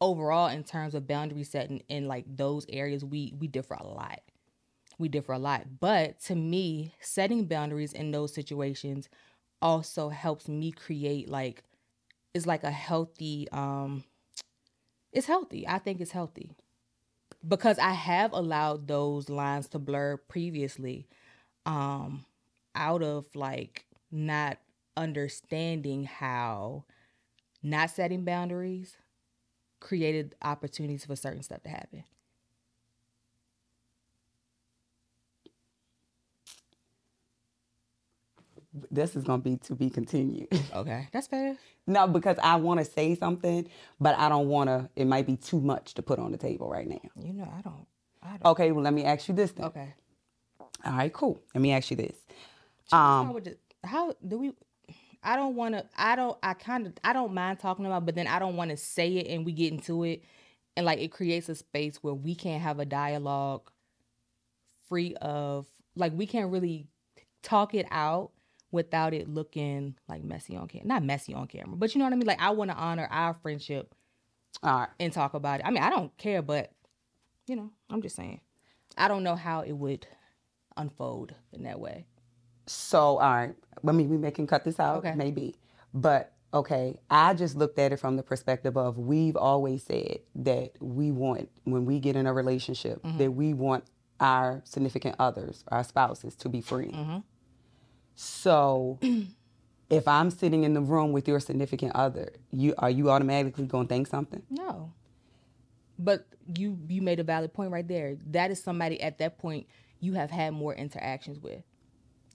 [0.00, 4.20] overall in terms of boundary setting in like those areas we we differ a lot
[4.98, 5.80] we differ a lot.
[5.80, 9.08] But to me, setting boundaries in those situations
[9.62, 11.64] also helps me create like
[12.34, 14.04] it's like a healthy um
[15.12, 15.66] it's healthy.
[15.66, 16.50] I think it's healthy.
[17.46, 21.08] Because I have allowed those lines to blur previously
[21.64, 22.24] um
[22.74, 24.58] out of like not
[24.96, 26.84] understanding how
[27.62, 28.96] not setting boundaries
[29.80, 32.04] created opportunities for certain stuff to happen.
[38.90, 40.48] This is going to be to be continued.
[40.74, 41.56] Okay, that's fair.
[41.86, 43.68] no, because I want to say something,
[44.00, 44.88] but I don't want to.
[44.96, 46.98] It might be too much to put on the table right now.
[47.20, 47.86] You know, I don't.
[48.22, 48.46] I don't.
[48.52, 49.66] Okay, well, let me ask you this then.
[49.66, 49.94] Okay.
[50.84, 51.40] All right, cool.
[51.54, 52.16] Let me ask you this.
[52.92, 53.40] Um,
[53.84, 54.52] how do we?
[55.22, 55.84] I don't want to.
[55.96, 56.36] I don't.
[56.42, 56.92] I kind of.
[57.02, 59.52] I don't mind talking about, but then I don't want to say it, and we
[59.52, 60.22] get into it,
[60.76, 63.70] and like it creates a space where we can't have a dialogue
[64.88, 66.86] free of like we can't really
[67.42, 68.30] talk it out
[68.70, 70.86] without it looking like messy on camera.
[70.86, 72.26] Not messy on camera, but you know what I mean?
[72.26, 73.94] Like I want to honor our friendship
[74.62, 74.88] All right.
[75.00, 75.66] and talk about it.
[75.66, 76.72] I mean, I don't care, but
[77.46, 78.40] you know, I'm just saying.
[78.98, 80.06] I don't know how it would
[80.76, 82.06] unfold in that way.
[82.66, 83.54] So, all right.
[83.86, 85.14] I mean, we may can cut this out, okay.
[85.14, 85.54] maybe.
[85.94, 90.72] But okay, I just looked at it from the perspective of we've always said that
[90.80, 93.18] we want when we get in a relationship mm-hmm.
[93.18, 93.84] that we want
[94.18, 96.90] our significant others, our spouses, to be free.
[96.90, 97.18] Mm-hmm.
[98.16, 98.98] So
[99.90, 103.86] if I'm sitting in the room with your significant other, you are you automatically going
[103.86, 104.42] to think something?
[104.50, 104.92] No.
[105.98, 106.26] But
[106.56, 108.16] you you made a valid point right there.
[108.30, 109.66] That is somebody at that point
[110.00, 111.62] you have had more interactions with.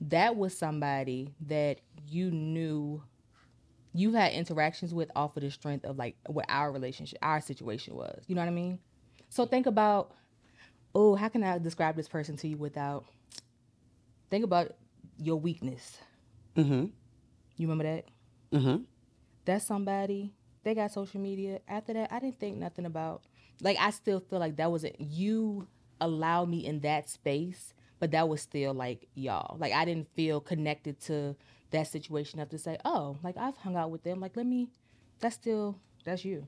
[0.01, 3.03] That was somebody that you knew
[3.93, 7.95] you had interactions with off of the strength of like what our relationship, our situation
[7.95, 8.23] was.
[8.27, 8.79] You know what I mean?
[9.29, 10.13] So think about,
[10.95, 13.05] oh, how can I describe this person to you without?
[14.29, 14.75] Think about
[15.21, 15.97] your weakness.
[16.55, 16.85] Mm-hmm.
[17.57, 18.05] You remember that?
[18.51, 18.83] Mm-hmm.
[19.45, 20.33] That's somebody.
[20.63, 21.59] They got social media.
[21.67, 23.23] After that, I didn't think nothing about.
[23.61, 24.95] Like I still feel like that was it.
[24.99, 25.67] You
[25.99, 29.57] allowed me in that space, but that was still like y'all.
[29.57, 31.35] Like I didn't feel connected to
[31.71, 34.19] that situation enough to say, oh, like I've hung out with them.
[34.19, 34.69] Like let me.
[35.19, 36.47] That's still that's you.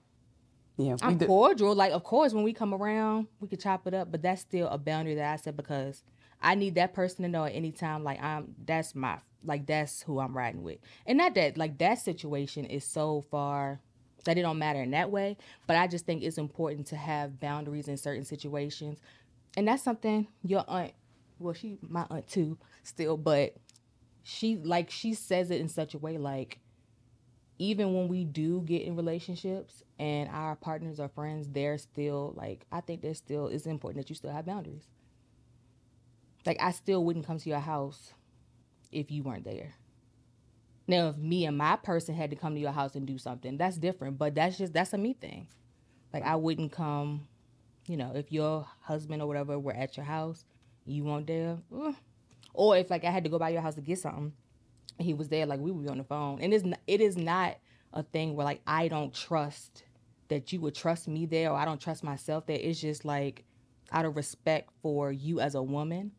[0.78, 1.76] Yeah, I'm cordial.
[1.76, 4.68] Like of course, when we come around, we could chop it up, but that's still
[4.70, 6.04] a boundary that I set because
[6.44, 10.02] I need that person to know at any time, like I'm that's my like that's
[10.02, 10.80] who I'm riding with.
[11.06, 13.80] And not that like that situation is so far
[14.26, 15.38] that it don't matter in that way.
[15.68, 19.00] But I just think it's important to have boundaries in certain situations.
[19.56, 20.94] And that's something your aunt
[21.40, 23.56] well, she my aunt too, still, but
[24.24, 26.60] she like she says it in such a way like
[27.60, 32.66] even when we do get in relationships and our partners or friends, they're still like
[32.72, 34.90] I think they're still it's important that you still have boundaries.
[36.46, 38.14] Like I still wouldn't come to your house
[38.92, 39.74] if you weren't there.
[40.88, 43.58] Now, if me and my person had to come to your house and do something,
[43.58, 44.18] that's different.
[44.18, 45.48] But that's just that's a me thing.
[46.14, 47.28] Like I wouldn't come,
[47.88, 50.46] you know, if your husband or whatever were at your house,
[50.86, 51.58] you weren't there,
[52.54, 54.34] or if like I had to go by your house to get something,
[55.00, 56.40] he was there, like we would be on the phone.
[56.42, 57.58] And it's not, it is not
[57.94, 59.84] a thing where like I don't trust
[60.28, 62.60] that you would trust me there, or I don't trust myself there.
[62.60, 63.46] It's just like
[63.92, 66.12] out of respect for you as a woman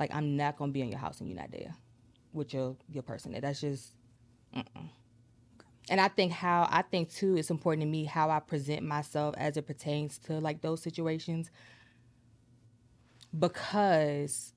[0.00, 1.76] like I'm not gonna be in your house and you're not there
[2.32, 3.38] with your your person.
[3.40, 3.92] That's just.
[4.56, 4.88] Mm-mm.
[5.88, 9.34] And I think how I think too it's important to me how I present myself
[9.38, 11.50] as it pertains to like those situations
[13.38, 14.54] because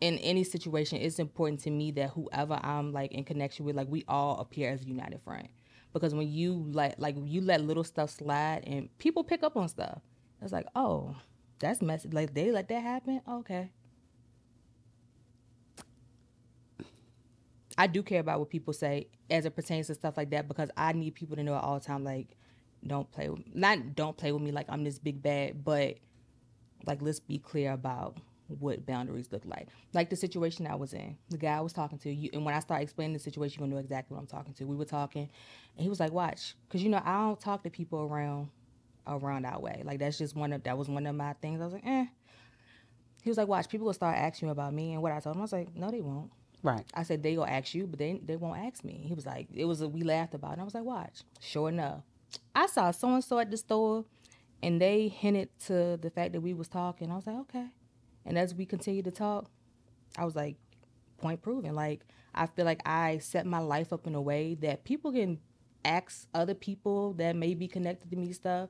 [0.00, 3.88] in any situation it's important to me that whoever I'm like in connection with like
[3.88, 5.48] we all appear as a united front
[5.92, 9.68] because when you like like you let little stuff slide and people pick up on
[9.68, 10.00] stuff
[10.40, 11.14] it's like oh
[11.58, 13.70] that's messy like they let that happen okay
[17.80, 20.68] I do care about what people say as it pertains to stuff like that because
[20.76, 22.36] I need people to know at all time like
[22.86, 25.96] don't play with not don't play with me like I'm this big bad, but
[26.84, 28.18] like let's be clear about
[28.58, 29.68] what boundaries look like.
[29.94, 32.54] Like the situation I was in, the guy I was talking to, you, and when
[32.54, 34.64] I start explaining the situation, you're gonna know exactly what I'm talking to.
[34.66, 37.70] We were talking, and he was like, "Watch," because you know I don't talk to
[37.70, 38.50] people around
[39.06, 39.80] around that way.
[39.86, 41.62] Like that's just one of that was one of my things.
[41.62, 42.04] I was like, eh.
[43.22, 45.36] He was like, "Watch," people will start asking you about me, and what I told
[45.36, 46.30] him, I was like, "No, they won't."
[46.62, 46.84] Right.
[46.94, 49.02] I said they gonna ask you, but they they won't ask me.
[49.06, 50.52] He was like, it was a, we laughed about, it.
[50.54, 51.20] and I was like, watch.
[51.40, 52.02] Sure enough,
[52.54, 54.04] I saw so and so at the store,
[54.62, 57.10] and they hinted to the fact that we was talking.
[57.10, 57.66] I was like, okay.
[58.26, 59.50] And as we continued to talk,
[60.18, 60.56] I was like,
[61.18, 61.74] point proven.
[61.74, 62.02] Like
[62.34, 65.38] I feel like I set my life up in a way that people can
[65.84, 68.68] ask other people that may be connected to me stuff,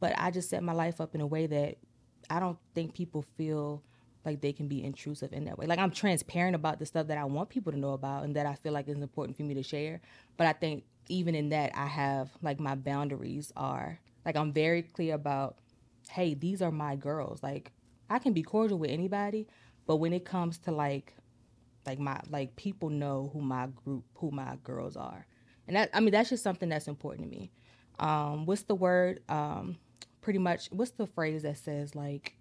[0.00, 1.76] but I just set my life up in a way that
[2.28, 3.82] I don't think people feel
[4.24, 5.66] like they can be intrusive in that way.
[5.66, 8.46] Like I'm transparent about the stuff that I want people to know about and that
[8.46, 10.00] I feel like is important for me to share.
[10.36, 14.82] But I think even in that I have like my boundaries are like I'm very
[14.82, 15.58] clear about
[16.10, 17.42] hey, these are my girls.
[17.42, 17.72] Like
[18.10, 19.46] I can be cordial with anybody,
[19.86, 21.14] but when it comes to like
[21.86, 25.26] like my like people know who my group who my girls are.
[25.66, 27.50] And that I mean that's just something that's important to me.
[27.98, 29.78] Um what's the word um
[30.20, 32.36] pretty much what's the phrase that says like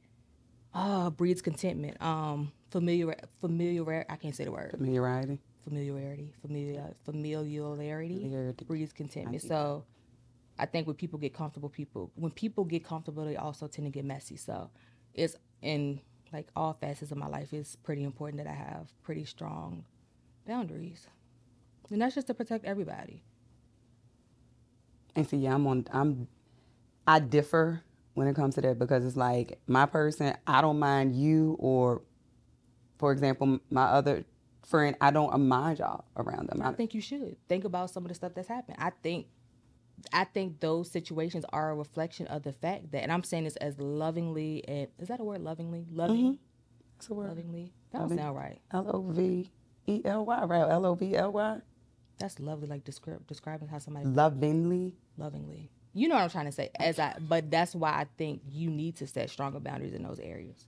[0.74, 2.02] uh breeds contentment.
[2.02, 4.72] Um familiar familiar I can't say the word.
[4.72, 5.40] Familiarity.
[5.64, 6.34] Familiarity.
[6.42, 8.64] Familiar familiarity, familiarity.
[8.66, 9.42] breeds contentment.
[9.44, 9.86] So
[10.58, 13.92] I think when people get comfortable, people when people get comfortable, they also tend to
[13.92, 14.38] get messy.
[14.38, 14.70] So
[15.14, 19.26] it's in like all facets of my life, it's pretty important that I have pretty
[19.26, 19.86] strong
[20.48, 21.08] boundaries,
[21.90, 23.24] and that's just to protect everybody.
[25.16, 25.86] And see, yeah, I'm on.
[25.92, 26.28] I'm.
[27.08, 27.82] I differ
[28.14, 32.02] when it comes to that because it's like my person, I don't mind you or,
[32.98, 34.26] for example, my other
[34.66, 36.62] friend, I don't mind y'all around them.
[36.62, 38.78] I think you should think about some of the stuff that's happened.
[38.80, 39.28] I think,
[40.12, 43.56] I think those situations are a reflection of the fact that, and I'm saying this
[43.58, 45.42] as lovingly and is that a word?
[45.42, 46.18] Lovingly, loving.
[46.18, 46.36] Mm-hmm.
[46.98, 47.30] That's a word.
[47.30, 47.74] Lovingly.
[47.92, 48.60] That don't sound right.
[48.72, 49.52] L O V
[49.88, 50.70] E L Y, right?
[50.70, 51.58] L O V L Y.
[52.20, 54.96] That's lovely, like describe, describing how somebody lovingly.
[55.18, 56.70] Lovingly you know what I'm trying to say.
[56.80, 60.20] As I, but that's why I think you need to set stronger boundaries in those
[60.20, 60.68] areas.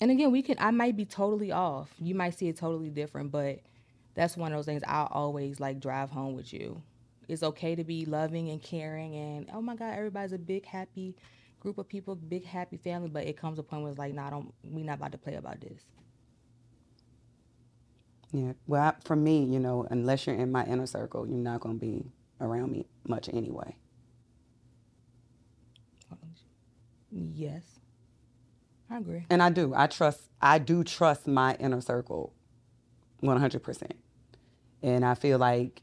[0.00, 0.56] And again, we can.
[0.58, 1.94] I might be totally off.
[1.98, 3.60] You might see it totally different, but
[4.14, 6.82] that's one of those things I'll always like drive home with you.
[7.28, 11.16] It's okay to be loving and caring, and oh my God, everybody's a big happy
[11.60, 13.08] group of people, big happy family.
[13.08, 15.18] But it comes a point where it's like, no, nah, don't we not about to
[15.18, 15.82] play about this.
[18.32, 18.52] Yeah.
[18.66, 21.78] Well, I, for me, you know, unless you're in my inner circle, you're not going
[21.78, 22.04] to be
[22.40, 23.76] around me much anyway.
[27.10, 27.62] Yes.
[28.90, 29.26] I agree.
[29.30, 29.72] And I do.
[29.74, 32.32] I trust I do trust my inner circle
[33.22, 33.92] 100%.
[34.82, 35.82] And I feel like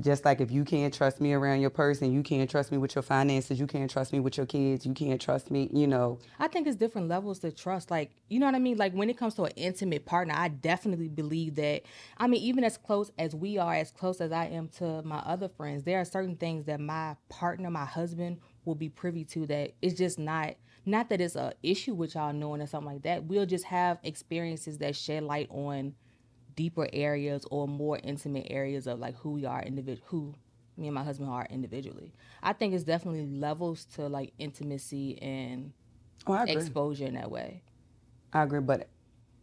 [0.00, 2.94] just like if you can't trust me around your person, you can't trust me with
[2.94, 6.18] your finances, you can't trust me with your kids, you can't trust me, you know.
[6.40, 7.90] I think it's different levels to trust.
[7.90, 8.78] Like, you know what I mean?
[8.78, 11.82] Like when it comes to an intimate partner, I definitely believe that
[12.18, 15.18] I mean, even as close as we are, as close as I am to my
[15.18, 19.46] other friends, there are certain things that my partner, my husband will be privy to
[19.46, 20.54] that it's just not
[20.86, 23.24] not that it's a issue with y'all knowing or something like that.
[23.24, 25.94] We'll just have experiences that shed light on
[26.60, 30.34] deeper areas or more intimate areas of like who we are individual who
[30.76, 32.12] me and my husband are individually.
[32.42, 35.72] I think it's definitely levels to like intimacy and
[36.26, 37.62] oh, exposure in that way.
[38.34, 38.90] I agree, but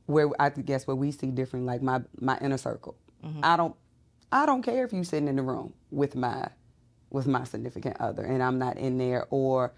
[0.06, 2.96] where I guess where we see different, like my my inner circle.
[3.26, 3.40] Mm-hmm.
[3.42, 3.76] I don't
[4.32, 6.50] I don't care if you sitting in the room with my
[7.10, 9.74] with my significant other and I'm not in there or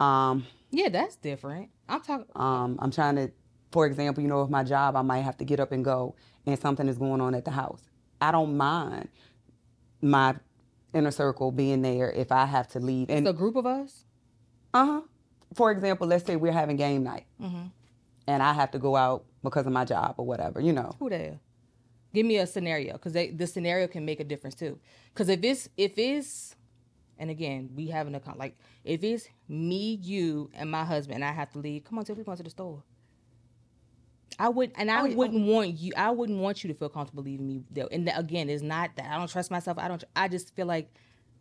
[0.00, 1.70] um Yeah, that's different.
[1.88, 3.30] I'm talking um I'm trying to
[3.74, 6.14] for example, you know, with my job I might have to get up and go
[6.46, 7.82] and something is going on at the house.
[8.20, 9.08] I don't mind
[10.00, 10.36] my
[10.94, 13.10] inner circle being there if I have to leave.
[13.10, 14.04] And a group of us.
[14.72, 15.00] Uh huh.
[15.54, 17.66] For example, let's say we're having game night, mm-hmm.
[18.28, 20.60] and I have to go out because of my job or whatever.
[20.60, 20.94] You know.
[21.00, 21.40] Who there?
[22.12, 24.78] Give me a scenario because the scenario can make a difference too.
[25.12, 26.54] Because if it's if it's
[27.18, 31.24] And again, we having a con- like if it's me, you, and my husband, and
[31.24, 31.84] I have to leave.
[31.84, 32.82] Come on, till we going to the store.
[34.38, 35.92] I would, and I Oh, wouldn't want you.
[35.96, 37.86] I wouldn't want you to feel comfortable leaving me there.
[37.92, 39.78] And again, it's not that I don't trust myself.
[39.78, 40.02] I don't.
[40.16, 40.92] I just feel like,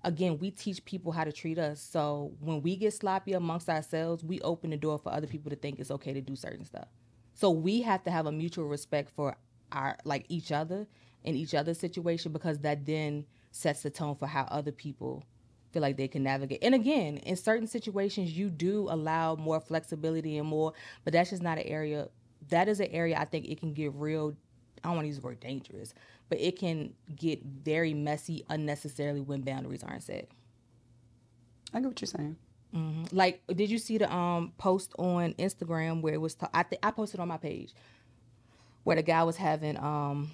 [0.03, 1.81] again, we teach people how to treat us.
[1.81, 5.55] So when we get sloppy amongst ourselves, we open the door for other people to
[5.55, 6.87] think it's okay to do certain stuff.
[7.33, 9.35] So we have to have a mutual respect for
[9.71, 10.85] our like each other
[11.23, 15.23] in each other's situation because that then sets the tone for how other people
[15.71, 16.59] feel like they can navigate.
[16.63, 21.41] And again, in certain situations, you do allow more flexibility and more, but that's just
[21.41, 22.09] not an area.
[22.49, 24.35] That is an area I think it can get real.
[24.83, 25.93] I don't want to use the word dangerous,
[26.29, 30.29] but it can get very messy unnecessarily when boundaries aren't set.
[31.73, 32.37] I get what you're saying.
[33.11, 36.35] Like, did you see the um post on Instagram where it was?
[36.35, 37.73] ta- I think I posted on my page
[38.83, 40.31] where the guy was having um,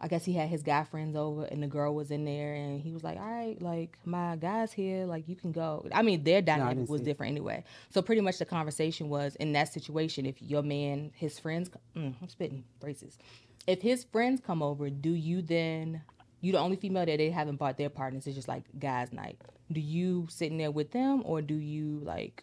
[0.00, 2.80] I guess he had his guy friends over and the girl was in there and
[2.80, 6.24] he was like, "All right, like my guy's here, like you can go." I mean,
[6.24, 7.04] their dynamic didn't was see it.
[7.04, 7.64] different anyway.
[7.90, 12.14] So pretty much the conversation was in that situation, if your man, his friends, mm,
[12.20, 13.18] I'm spitting braces.
[13.66, 16.00] If his friends come over, do you then?
[16.40, 18.26] You the only female that they haven't bought their partners.
[18.26, 19.38] It's just like guys' night.
[19.70, 22.42] Do you sit in there with them or do you like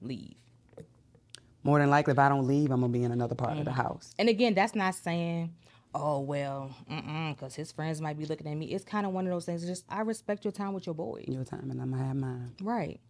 [0.00, 0.34] leave?
[1.64, 3.60] More than likely, if I don't leave, I'm gonna be in another part Mm.
[3.60, 4.12] of the house.
[4.18, 5.54] And again, that's not saying,
[5.94, 8.66] oh well, because his friends might be looking at me.
[8.66, 9.64] It's kind of one of those things.
[9.66, 12.52] Just I respect your time with your boy, Your time, and I'm gonna have mine.
[12.62, 13.00] right?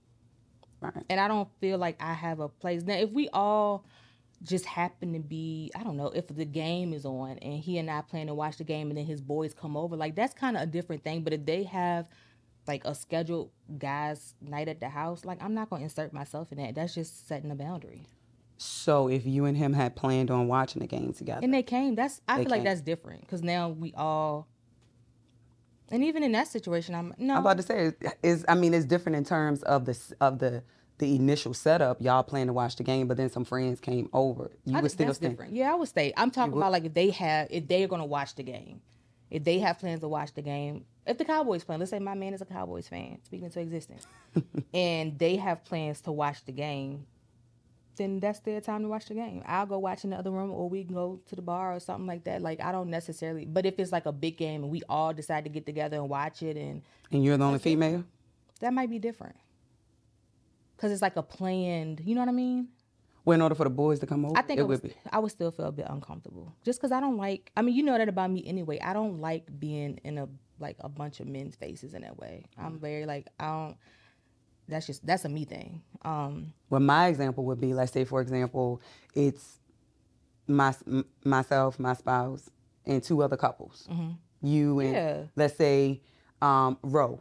[0.80, 1.04] Right.
[1.08, 2.94] And I don't feel like I have a place now.
[2.94, 3.84] If we all
[4.42, 7.88] just happen to be, I don't know, if the game is on and he and
[7.88, 10.56] I plan to watch the game, and then his boys come over, like that's kind
[10.56, 11.22] of a different thing.
[11.22, 12.08] But if they have
[12.66, 16.58] like a scheduled guys' night at the house, like I'm not gonna insert myself in
[16.58, 16.74] that.
[16.74, 18.02] That's just setting a boundary.
[18.62, 21.96] So if you and him had planned on watching the game together, And they came.
[21.96, 24.46] That's I feel like that's different because now we all.
[25.90, 27.34] And even in that situation, I'm no.
[27.34, 30.62] I'm about to say is I mean it's different in terms of the of the
[30.98, 32.00] the initial setup.
[32.00, 34.52] Y'all planned to watch the game, but then some friends came over.
[34.64, 35.28] You I would still that's stay.
[35.28, 35.54] different.
[35.54, 36.12] Yeah, I would stay.
[36.16, 38.80] I'm talking about like if they have, if they are going to watch the game,
[39.28, 40.84] if they have plans to watch the game.
[41.04, 44.06] If the Cowboys plan, let's say my man is a Cowboys fan, speaking into existence,
[44.72, 47.06] and they have plans to watch the game,
[47.96, 49.42] then that's their time to watch the game.
[49.46, 51.80] I'll go watch in the other room, or we can go to the bar or
[51.80, 52.42] something like that.
[52.42, 55.44] Like I don't necessarily, but if it's like a big game and we all decide
[55.44, 58.04] to get together and watch it, and And you're the only female.
[58.60, 59.36] that might be different,
[60.76, 62.00] because it's like a planned.
[62.04, 62.68] You know what I mean?
[63.24, 64.94] Well, in order for the boys to come over, I think it it would be.
[65.12, 67.52] I would still feel a bit uncomfortable just because I don't like.
[67.56, 68.80] I mean, you know that about me anyway.
[68.80, 70.28] I don't like being in a
[70.58, 72.44] like a bunch of men's faces in that way.
[72.58, 73.76] I'm very like I don't.
[74.72, 75.82] That's just that's a me thing.
[76.02, 78.80] Um, Well, my example would be, let's say, for example,
[79.14, 79.58] it's
[80.48, 82.50] my m- myself, my spouse,
[82.86, 83.86] and two other couples.
[84.42, 84.94] You and Mm-hmm.
[84.94, 85.22] Yeah.
[85.36, 86.00] let's say
[86.40, 87.20] um, Ro,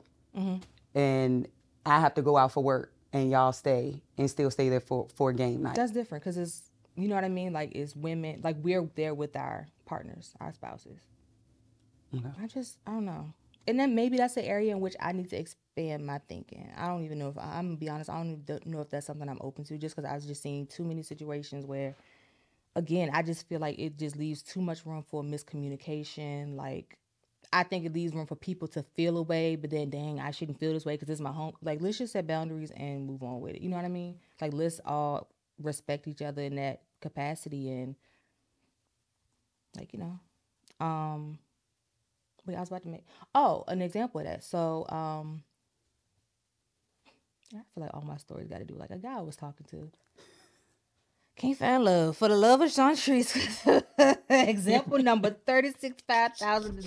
[0.95, 1.47] and
[1.85, 5.07] I have to go out for work, and y'all stay and still stay there for
[5.15, 5.75] for game night.
[5.75, 6.63] that's different because it's
[6.95, 7.53] you know what I mean.
[7.53, 8.41] Like it's women.
[8.43, 10.99] Like we're there with our partners, our spouses.
[12.15, 12.27] Okay.
[12.41, 13.33] I just I don't know.
[13.67, 16.71] And then maybe that's the area in which I need to expand my thinking.
[16.75, 18.09] I don't even know if I'm gonna be honest.
[18.09, 20.65] I don't know if that's something I'm open to, just because I was just seeing
[20.67, 21.95] too many situations where,
[22.75, 26.55] again, I just feel like it just leaves too much room for miscommunication.
[26.55, 26.97] Like,
[27.53, 30.31] I think it leaves room for people to feel a way, but then dang, I
[30.31, 31.53] shouldn't feel this way because this is my home.
[31.61, 33.61] Like, let's just set boundaries and move on with it.
[33.61, 34.17] You know what I mean?
[34.41, 35.27] Like, let's all
[35.61, 37.95] respect each other in that capacity and,
[39.77, 40.19] like, you know,
[40.85, 41.37] um.
[42.45, 44.43] Wait, I was about to make oh an example of that.
[44.43, 45.43] So um
[47.53, 49.65] I feel like all my stories got to do like a guy I was talking
[49.71, 49.91] to.
[51.35, 53.35] Can't find love for the love of Sean Trees.
[54.29, 56.83] example number thirty six five thousand.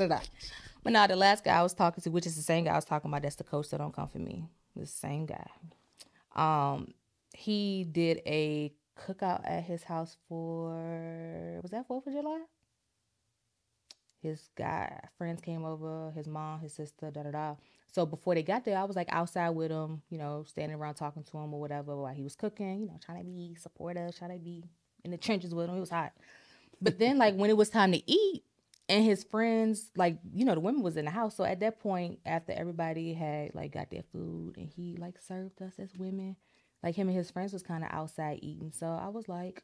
[0.82, 2.76] But now the last guy I was talking to, which is the same guy I
[2.76, 4.44] was talking about, that's the coach that don't come for me.
[4.76, 5.48] The same guy.
[6.36, 6.92] Um,
[7.32, 12.42] he did a cookout at his house for was that Fourth of July?
[14.24, 17.54] His guy friends came over, his mom, his sister, da da da.
[17.92, 20.94] So before they got there, I was like outside with him, you know, standing around
[20.94, 24.16] talking to him or whatever while he was cooking, you know, trying to be supportive,
[24.16, 24.64] trying to be
[25.04, 25.76] in the trenches with him.
[25.76, 26.12] It was hot.
[26.80, 28.42] But then like when it was time to eat
[28.88, 31.36] and his friends, like, you know, the women was in the house.
[31.36, 35.60] So at that point, after everybody had like got their food and he like served
[35.62, 36.36] us as women,
[36.82, 38.72] like him and his friends was kind of outside eating.
[38.72, 39.62] So I was like,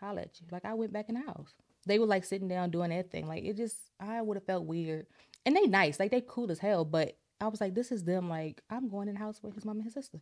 [0.00, 0.46] holla at you.
[0.50, 1.54] Like I went back in the house.
[1.86, 3.26] They were like sitting down doing that thing.
[3.26, 5.06] Like it just I would have felt weird.
[5.44, 6.00] And they nice.
[6.00, 6.84] Like they cool as hell.
[6.84, 9.64] But I was like, this is them like I'm going in the house with his
[9.64, 10.20] mom and his sister.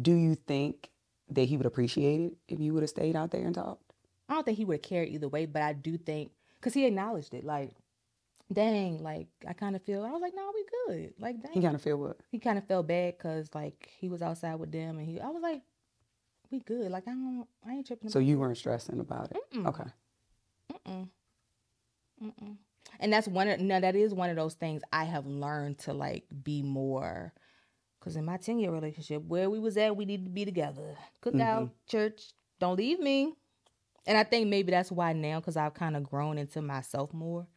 [0.00, 0.90] Do you think
[1.30, 3.92] that he would appreciate it if you would have stayed out there and talked?
[4.28, 6.86] I don't think he would have cared either way, but I do think because he
[6.86, 7.44] acknowledged it.
[7.44, 7.72] Like
[8.52, 10.04] dang, like I kind of feel.
[10.04, 11.14] I was like, no, we good.
[11.18, 11.52] Like dang.
[11.52, 12.18] He kind of feel what?
[12.30, 15.28] he kind of felt bad because like he was outside with them and he I
[15.28, 15.62] was like
[16.52, 19.38] we good like I don't I ain't tripping So you weren't stressing about it.
[19.54, 19.66] Mm-mm.
[19.66, 19.90] Okay.
[20.72, 21.08] Mm-mm.
[22.22, 22.56] Mm-mm.
[23.00, 25.92] and that's one of no that is one of those things I have learned to
[25.92, 27.32] like be more
[27.98, 30.94] because in my 10 year relationship where we was at we needed to be together
[31.22, 32.30] cookout church
[32.60, 33.34] don't leave me
[34.06, 37.48] and I think maybe that's why now because I've kind of grown into myself more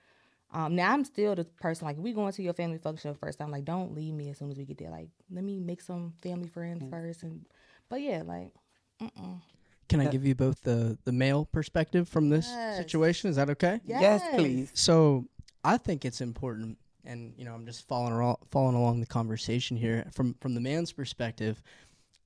[0.55, 3.41] um, now I'm still the person like we going to your family function first.
[3.41, 4.89] I'm like, don't leave me as soon as we get there.
[4.89, 7.23] Like, let me make some family friends first.
[7.23, 7.45] And
[7.89, 8.53] but yeah, like,
[9.01, 9.41] mm-mm.
[9.87, 12.77] Can I give you both the the male perspective from this Yes.
[12.77, 13.29] situation?
[13.29, 13.79] Is that okay?
[13.85, 14.71] Yes, please.
[14.73, 15.27] So
[15.63, 19.77] I think it's important, and you know, I'm just following along, following along the conversation
[19.77, 21.61] here from from the man's perspective.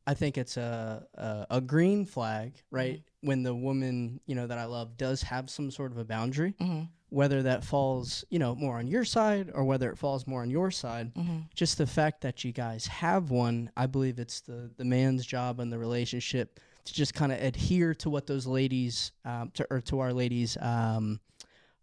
[0.08, 3.02] I think it's a a, a green flag, right?
[3.22, 6.54] When the woman you know that I love does have some sort of a boundary,
[6.62, 6.88] Mhm.
[7.10, 10.50] Whether that falls you know more on your side or whether it falls more on
[10.50, 11.12] your side.
[11.56, 15.60] Just the fact that you guys have one, I believe it's the the man's job
[15.60, 19.82] in the relationship to just kind of adhere to what those ladies um, to or
[19.82, 21.20] to our ladies um,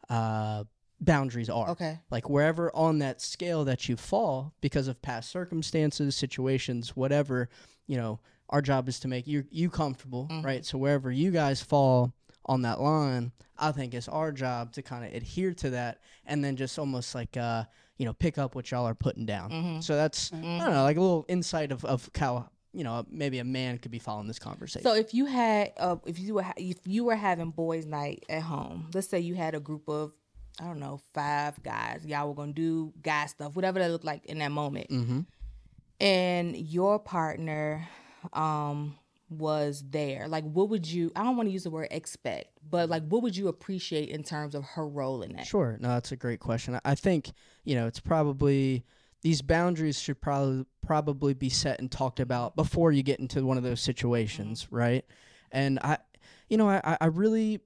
[0.08, 0.64] uh,
[1.00, 1.70] boundaries are.
[1.70, 1.98] Okay.
[2.10, 7.48] Like wherever on that scale that you fall because of past circumstances, situations, whatever,
[7.86, 10.64] you know, our job is to make you you comfortable, right?
[10.64, 12.12] So wherever you guys fall
[12.46, 16.44] on that line, I think it's our job to kind of adhere to that and
[16.44, 17.64] then just almost like uh,
[17.98, 19.80] you know, pick up what y'all are putting down.
[19.82, 23.38] So that's I don't know, like a little insight of of how you know maybe
[23.38, 24.82] a man could be following this conversation.
[24.82, 28.24] So if you had, uh, if you were, ha- if you were having boys' night
[28.28, 30.12] at home, let's say you had a group of,
[30.60, 32.04] I don't know, five guys.
[32.04, 35.20] Y'all were gonna do guy stuff, whatever that looked like in that moment, mm-hmm.
[36.00, 37.88] and your partner,
[38.34, 38.94] um,
[39.28, 40.28] was there.
[40.28, 41.10] Like, what would you?
[41.16, 44.22] I don't want to use the word expect, but like, what would you appreciate in
[44.22, 45.46] terms of her role in that?
[45.46, 45.76] Sure.
[45.80, 46.78] No, that's a great question.
[46.84, 47.32] I- think,
[47.64, 48.84] you know, it's probably
[49.22, 53.58] these boundaries should probably probably be set and talked about before you get into one
[53.58, 54.76] of those situations, mm-hmm.
[54.76, 55.04] right?
[55.52, 55.98] And I
[56.48, 57.60] you know, I, I really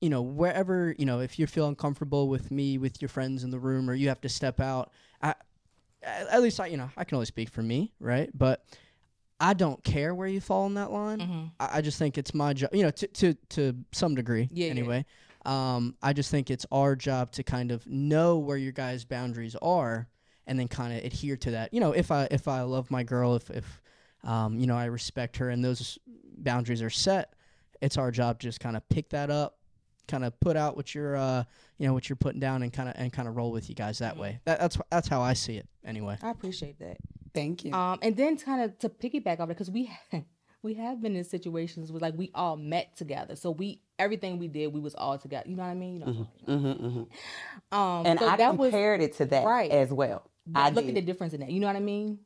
[0.00, 3.50] you know, wherever, you know, if you feel uncomfortable with me, with your friends in
[3.50, 4.90] the room, or you have to step out,
[5.22, 5.34] I,
[6.02, 8.28] at least I, you know, I can only speak for me, right?
[8.36, 8.64] But
[9.40, 11.18] I don't care where you fall in that line.
[11.20, 11.50] Mhm.
[11.60, 14.66] I, I just think it's my job, you know, to to to some degree, Yeah,
[14.66, 14.70] yeah.
[14.70, 15.04] anyway.
[15.44, 19.54] Um, I just think it's our job to kind of know where your guys' boundaries
[19.60, 20.08] are,
[20.46, 21.74] and then kind of adhere to that.
[21.74, 23.82] You know, if I if I love my girl, if if
[24.22, 25.98] um, you know I respect her, and those
[26.38, 27.34] boundaries are set,
[27.82, 29.58] it's our job to just kind of pick that up,
[30.08, 31.44] kind of put out what you're uh
[31.76, 33.74] you know what you're putting down, and kind of and kind of roll with you
[33.74, 34.40] guys that way.
[34.46, 36.16] That, that's that's how I see it, anyway.
[36.22, 36.96] I appreciate that.
[37.34, 37.72] Thank you.
[37.74, 39.90] Um, and then kind of to piggyback off it, because we
[40.62, 44.48] we have been in situations where like we all met together, so we everything we
[44.48, 45.48] did we was all together.
[45.48, 45.94] You know what I mean?
[45.94, 49.70] You know, hmm hmm um, And so I that was compared it to that Right.
[49.70, 50.30] as well.
[50.54, 50.90] I look did.
[50.90, 51.50] at the difference in that.
[51.50, 52.20] You know what I mean?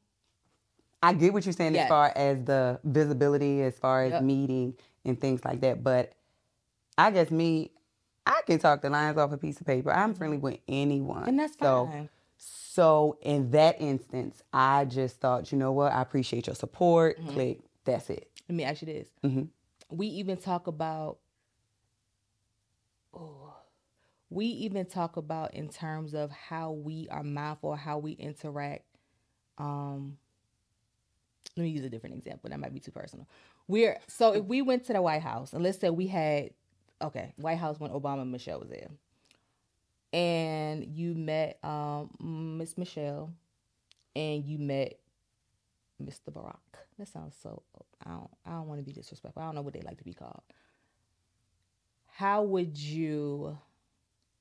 [1.03, 1.85] I get what you're saying Yes.
[1.85, 4.23] as far as the visibility, as far as Yep.
[4.23, 5.83] meeting and things like that.
[5.85, 6.13] But
[6.99, 7.71] I guess me,
[8.27, 9.93] I can talk the lines off a piece of paper.
[9.93, 11.29] I'm friendly with anyone.
[11.29, 11.69] And that's fine.
[11.69, 12.09] So
[13.23, 15.93] in that instance, I just thought, you know what?
[15.93, 17.19] I appreciate your support.
[17.19, 17.31] Mm-hmm.
[17.31, 17.61] Click.
[17.85, 18.31] That's it.
[18.49, 19.09] Let me ask you this.
[19.23, 19.43] hmm
[19.91, 21.19] We even talk about.
[23.15, 23.55] Oh,
[24.31, 28.85] we even talk about in terms of how we are mindful, how we interact.
[29.57, 30.19] Um,
[31.57, 32.51] let me use a different example.
[32.51, 33.27] That might be too personal.
[33.67, 36.51] We're so if we went to the White House and let's say we had
[37.03, 38.89] okay White House when Obama and Michelle was there,
[40.13, 43.33] and you met um Miss Michelle,
[44.17, 44.99] and you met
[46.03, 46.31] Mr.
[46.33, 46.57] Barack.
[46.99, 47.63] That sounds so.
[48.05, 48.31] I don't.
[48.47, 49.43] I don't want to be disrespectful.
[49.43, 50.43] I don't know what they like to be called.
[52.07, 53.59] How would you?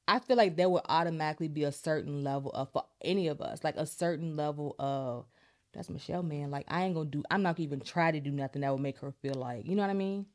[0.08, 3.64] I feel like there would automatically be a certain level of for any of us,
[3.64, 5.26] like a certain level of
[5.74, 6.50] that's Michelle, man.
[6.50, 7.24] Like I ain't gonna do.
[7.30, 9.84] I'm not even try to do nothing that would make her feel like you know
[9.84, 10.26] what I mean.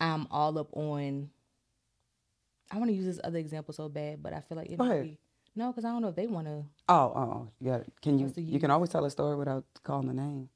[0.00, 1.30] I'm all up on.
[2.70, 4.84] I want to use this other example so bad, but I feel like it Go
[4.84, 5.02] might ahead.
[5.04, 5.18] be
[5.56, 6.64] no, because I don't know if they want to.
[6.88, 7.80] Oh, oh, yeah.
[8.02, 8.32] Can you?
[8.36, 10.48] You can always tell a story without calling the name.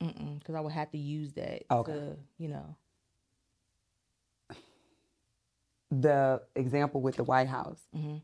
[0.00, 1.92] Mm-mm, Because I would have to use that Okay.
[1.92, 2.76] to, you know.
[5.90, 7.80] The example with the White House.
[7.94, 8.22] Mhm.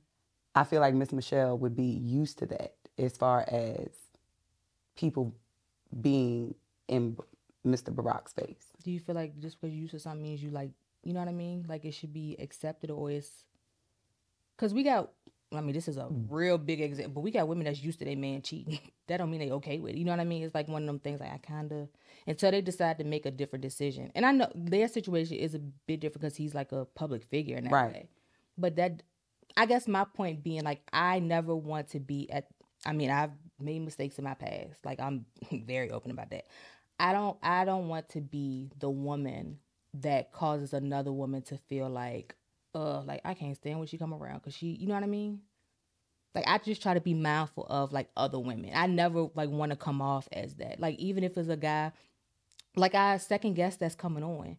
[0.55, 3.91] I feel like Miss Michelle would be used to that as far as
[4.97, 5.33] people
[6.01, 6.55] being
[6.89, 7.17] in
[7.65, 7.93] Mr.
[7.95, 8.73] Barack's face.
[8.83, 10.73] Do you feel like just because you used to something means you like,
[11.03, 11.67] you know what I mean?
[11.69, 13.45] Like it should be accepted or it's.
[14.57, 15.11] Because we got,
[15.53, 16.27] I mean, this is a mm.
[16.29, 18.79] real big example, but we got women that's used to their man cheating.
[19.07, 19.99] that don't mean they okay with it.
[19.99, 20.43] You know what I mean?
[20.43, 21.89] It's like one of them things like I kind of,
[22.27, 24.13] until they decide to make a different decision.
[24.15, 27.57] And I know their situation is a bit different because he's like a public figure
[27.57, 27.93] in that Right.
[27.93, 28.09] way.
[28.59, 29.03] But that,
[29.57, 32.49] I guess my point being like I never want to be at
[32.87, 34.85] I mean, I've made mistakes in my past.
[34.85, 36.47] Like I'm very open about that.
[36.99, 39.59] I don't I don't want to be the woman
[39.95, 42.35] that causes another woman to feel like,
[42.75, 45.09] uh, like I can't stand when she come around because she, you know what I
[45.09, 45.41] mean?
[46.35, 48.71] Like I just try to be mindful of like other women.
[48.75, 50.79] I never like want to come off as that.
[50.79, 51.93] Like even if it's a guy,
[52.77, 54.57] like our second guest that's coming on,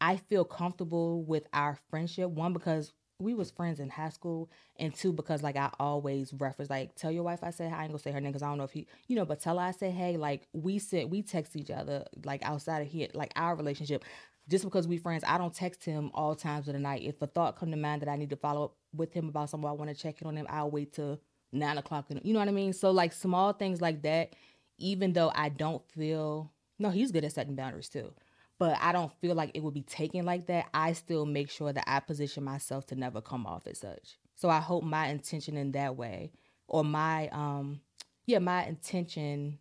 [0.00, 2.30] I feel comfortable with our friendship.
[2.30, 6.68] One because we was friends in high school, and two because like I always reference
[6.68, 7.78] like tell your wife I said hi.
[7.78, 9.40] I ain't gonna say her name because I don't know if he, you know, but
[9.40, 10.16] tell her I say hey.
[10.16, 14.04] Like we said, we text each other like outside of here, like our relationship
[14.48, 17.02] just because we friends, I don't text him all times of the night.
[17.02, 19.50] If a thought come to mind that I need to follow up with him about
[19.50, 21.20] something, I want to check in on him, I'll wait till
[21.52, 22.06] nine o'clock.
[22.22, 22.72] You know what I mean?
[22.72, 24.34] So like small things like that,
[24.78, 28.12] even though I don't feel no, he's good at setting boundaries too.
[28.58, 30.66] But I don't feel like it would be taken like that.
[30.72, 34.18] I still make sure that I position myself to never come off as such.
[34.36, 36.32] So I hope my intention in that way,
[36.68, 37.80] or my um,
[38.26, 39.58] yeah, my intention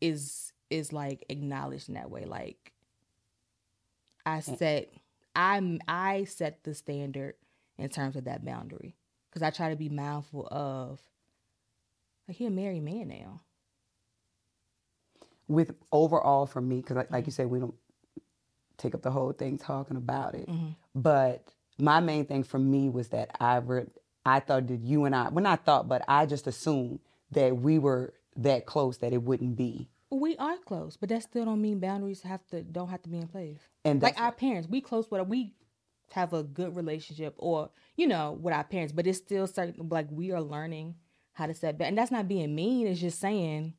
[0.00, 2.24] is is like acknowledged in that way.
[2.24, 2.72] Like
[4.28, 4.90] I set
[5.34, 7.34] I I set the standard
[7.78, 8.96] in terms of that boundary
[9.28, 11.00] because I try to be mindful of
[12.26, 13.40] like he a married man now.
[15.46, 17.74] With overall for me, because like, like you said, we don't
[18.76, 20.46] take up the whole thing talking about it.
[20.46, 20.68] Mm-hmm.
[20.94, 21.48] But
[21.78, 23.86] my main thing for me was that I re-
[24.26, 27.00] I thought that you and I, well not thought, but I just assumed
[27.30, 29.88] that we were that close that it wouldn't be.
[30.10, 33.18] We are close, but that still don't mean boundaries have to don't have to be
[33.18, 33.58] in place.
[33.84, 35.52] And like our parents, we close with we
[36.12, 40.06] have a good relationship, or you know, with our parents, but it's still certain like
[40.10, 40.94] we are learning
[41.32, 41.76] how to set.
[41.78, 42.86] Back, and that's not being mean.
[42.86, 43.74] It's just saying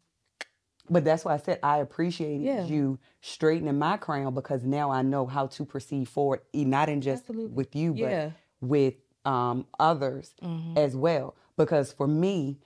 [0.91, 2.65] But that's why I said I appreciated Yeah.
[2.65, 7.23] you straightening my crown because now I know how to proceed forward, not in just
[7.23, 7.53] Absolutely.
[7.55, 8.31] with you, but Yeah.
[8.61, 10.77] with um, others Mhm.
[10.77, 11.35] as well.
[11.57, 12.59] Because for me,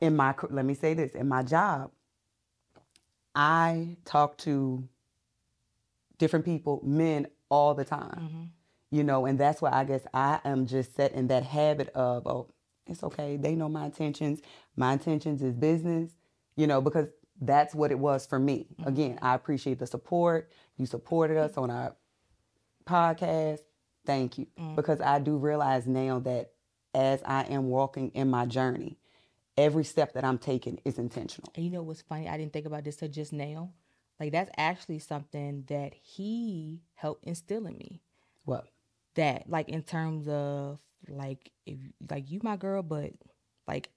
[0.00, 1.90] in my let me say this, in my job,
[3.34, 4.88] I talk to
[6.18, 8.20] different people, men all the time.
[8.20, 8.48] Mhm.
[8.90, 12.26] You know, and that's why I guess I am just set in that habit of,
[12.26, 12.48] oh,
[12.86, 13.36] it's okay.
[13.36, 14.40] They know my intentions.
[14.76, 16.10] My intentions is business,
[16.56, 17.06] you know, because
[17.40, 18.66] that's what it was for me.
[18.84, 20.50] Again, I appreciate the support.
[20.76, 21.94] You supported us on our
[22.84, 23.60] podcast.
[24.04, 24.46] Thank you.
[24.76, 26.52] Because I do realize now that
[26.94, 28.98] as I am walking in my journey,
[29.56, 31.52] every step that I'm taking is intentional.
[31.54, 32.28] And you know what's funny?
[32.28, 33.70] I didn't think about this till just now.
[34.18, 38.02] Like that's actually something that he helped instill in me.
[38.44, 38.66] What?
[39.14, 40.78] That like in terms of
[41.08, 41.78] like if
[42.10, 43.12] like you my girl, but
[43.66, 43.90] like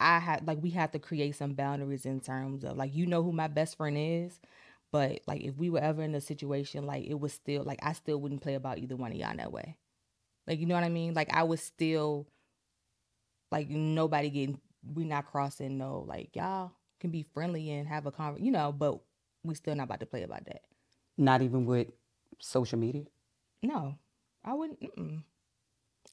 [0.00, 3.22] I had like we have to create some boundaries in terms of like you know
[3.22, 4.40] who my best friend is,
[4.92, 7.92] but like if we were ever in a situation like it was still like I
[7.92, 9.76] still wouldn't play about either one of y'all that way.
[10.46, 11.14] Like you know what I mean?
[11.14, 12.28] Like I was still
[13.54, 14.60] like nobody getting
[14.94, 18.72] we not crossing no like y'all can be friendly and have a conver you know,
[18.72, 18.98] but
[19.44, 20.62] we still not about to play about that.
[21.16, 21.88] Not even with
[22.40, 23.04] social media.
[23.62, 23.96] No,
[24.44, 24.80] I wouldn't.
[24.80, 25.22] Mm-mm.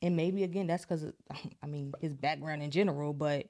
[0.04, 1.06] And maybe again, that's because
[1.64, 3.48] I mean his background in general, but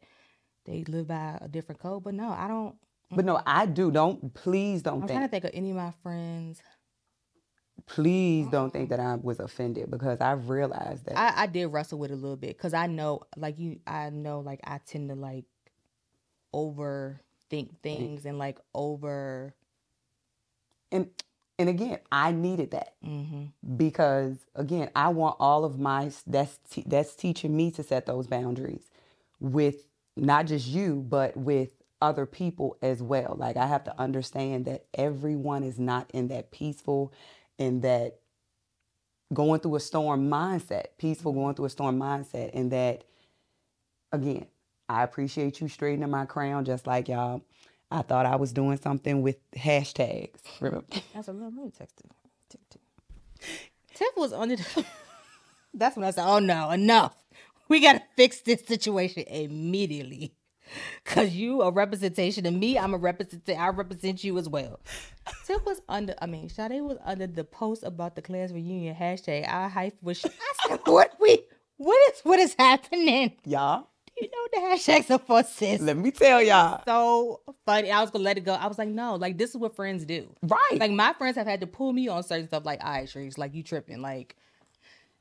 [0.66, 2.04] they live by a different code.
[2.04, 2.76] But no, I don't.
[3.14, 3.92] But no, I do.
[3.92, 5.12] Don't please don't I'm think.
[5.12, 6.62] trying to think of any of my friends.
[7.88, 11.18] Please don't think that I was offended because I've realized that.
[11.18, 14.10] I, I did wrestle with it a little bit because I know, like you, I
[14.10, 15.46] know, like I tend to like
[16.54, 19.54] overthink things and like over.
[20.92, 21.10] and
[21.60, 23.46] and again, I needed that hmm
[23.78, 28.28] because again, I want all of my that's te- that's teaching me to set those
[28.28, 28.90] boundaries
[29.40, 31.72] with not just you, but with
[32.02, 33.36] other people as well.
[33.38, 37.14] Like I have to understand that everyone is not in that peaceful
[37.62, 38.20] and that
[39.34, 41.42] going through a storm mindset, peaceful mm-hmm.
[41.42, 43.04] going through a storm mindset, and that
[44.12, 44.48] again,
[44.90, 47.42] I appreciate you straightening my crown just like y'all.
[47.90, 50.40] I thought I was doing something with hashtags.
[50.60, 50.86] Remember?
[51.14, 52.02] That's a little mood text.
[53.94, 54.86] Tiff was under the.
[55.74, 57.16] That's when I said, "Oh no, enough!
[57.70, 60.34] We gotta fix this situation immediately."
[61.06, 62.78] Cause you a representation of me.
[62.78, 63.50] I'm a represent.
[63.50, 64.80] I represent you as well.
[65.46, 66.16] Tiff was under.
[66.22, 69.48] I mean, Sade was under the post about the class reunion hashtag.
[69.48, 70.24] Our hype was.
[70.26, 70.30] I
[70.70, 71.44] said, "What we?
[71.78, 72.22] What is?
[72.24, 73.34] What is happening?
[73.46, 76.82] Y'all, Do you know what the hashtags are for, sis?" let me tell y'all.
[76.86, 77.92] so funny.
[77.92, 78.54] I was gonna let it go.
[78.54, 80.34] I was like, no, like this is what friends do.
[80.44, 80.78] Right.
[80.80, 82.66] Like my friends have had to pull me on certain stuff.
[82.66, 84.36] Like, all right, Sharice, like you tripping, like,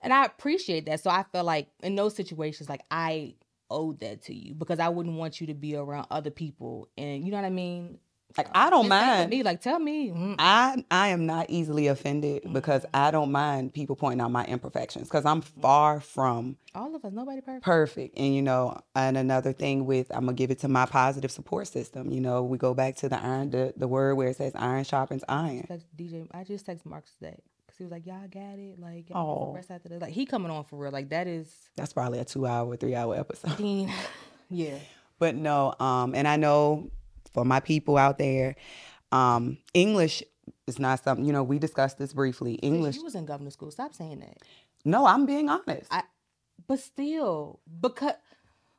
[0.03, 1.01] and I appreciate that.
[1.01, 3.35] So I feel like in those situations, like I
[3.71, 7.25] owed that to you because I wouldn't want you to be around other people, and
[7.25, 7.99] you know what I mean.
[8.39, 9.29] Like I don't mind.
[9.29, 9.43] me.
[9.43, 10.11] Like, tell me.
[10.11, 14.45] mm, I I am not easily offended because I don't mind people pointing out my
[14.45, 17.65] imperfections because I'm far from All of us, nobody perfect.
[17.65, 18.17] perfect.
[18.17, 21.67] And you know, and another thing with I'm gonna give it to my positive support
[21.67, 22.13] system.
[22.13, 24.85] You know, we go back to the iron, the, the word where it says iron
[24.85, 25.67] sharpens iron.
[25.99, 27.41] DJ, I just text Marcus today
[27.81, 30.01] he was like, "Y'all got it." Like, y'all rest after this.
[30.01, 30.93] Like, he coming on for real.
[30.93, 33.59] Like, that is, That's probably a two hour, three hour episode.
[34.51, 34.79] Yeah.
[35.21, 36.91] But no, um, and I know
[37.33, 38.57] for my people out there,
[39.13, 40.25] um, English
[40.67, 42.55] is not something, you know, we discussed this briefly.
[42.55, 43.71] English, You was in government school.
[43.71, 44.39] Stop saying that.
[44.85, 45.87] no, I'm being honest.
[45.93, 46.03] I,
[46.67, 48.15] but still, because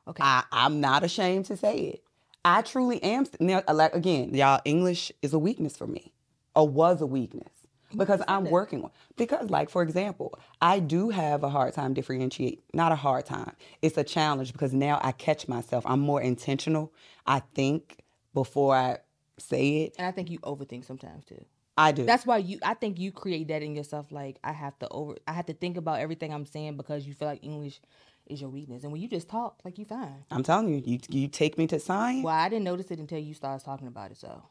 [0.06, 2.02] okay, I, I'm not ashamed to say it.
[2.44, 3.24] I truly am.
[3.40, 6.12] Now, like again, y'all, English is a weakness for me,
[6.54, 7.52] or was a weakness
[7.96, 8.90] because I'm working on.
[9.16, 12.62] Because, like for example, I do have a hard time differentiate.
[12.74, 13.52] Not a hard time.
[13.80, 15.84] It's a challenge because now I catch myself.
[15.86, 16.92] I'm more intentional.
[17.26, 17.98] I think
[18.34, 18.98] before I
[19.38, 19.94] say it.
[19.98, 21.44] and I think you overthink sometimes too.
[21.76, 22.04] I do.
[22.04, 22.58] That's why you.
[22.62, 24.12] I think you create that in yourself.
[24.12, 25.16] Like, I have to over.
[25.26, 27.80] I have to think about everything I'm saying because you feel like English
[28.26, 30.24] is your weakness, and when you just talk, like you fine.
[30.30, 32.24] I'm telling you, you you take me to science.
[32.24, 34.18] Well, I didn't notice it until you started talking about it.
[34.18, 34.42] So,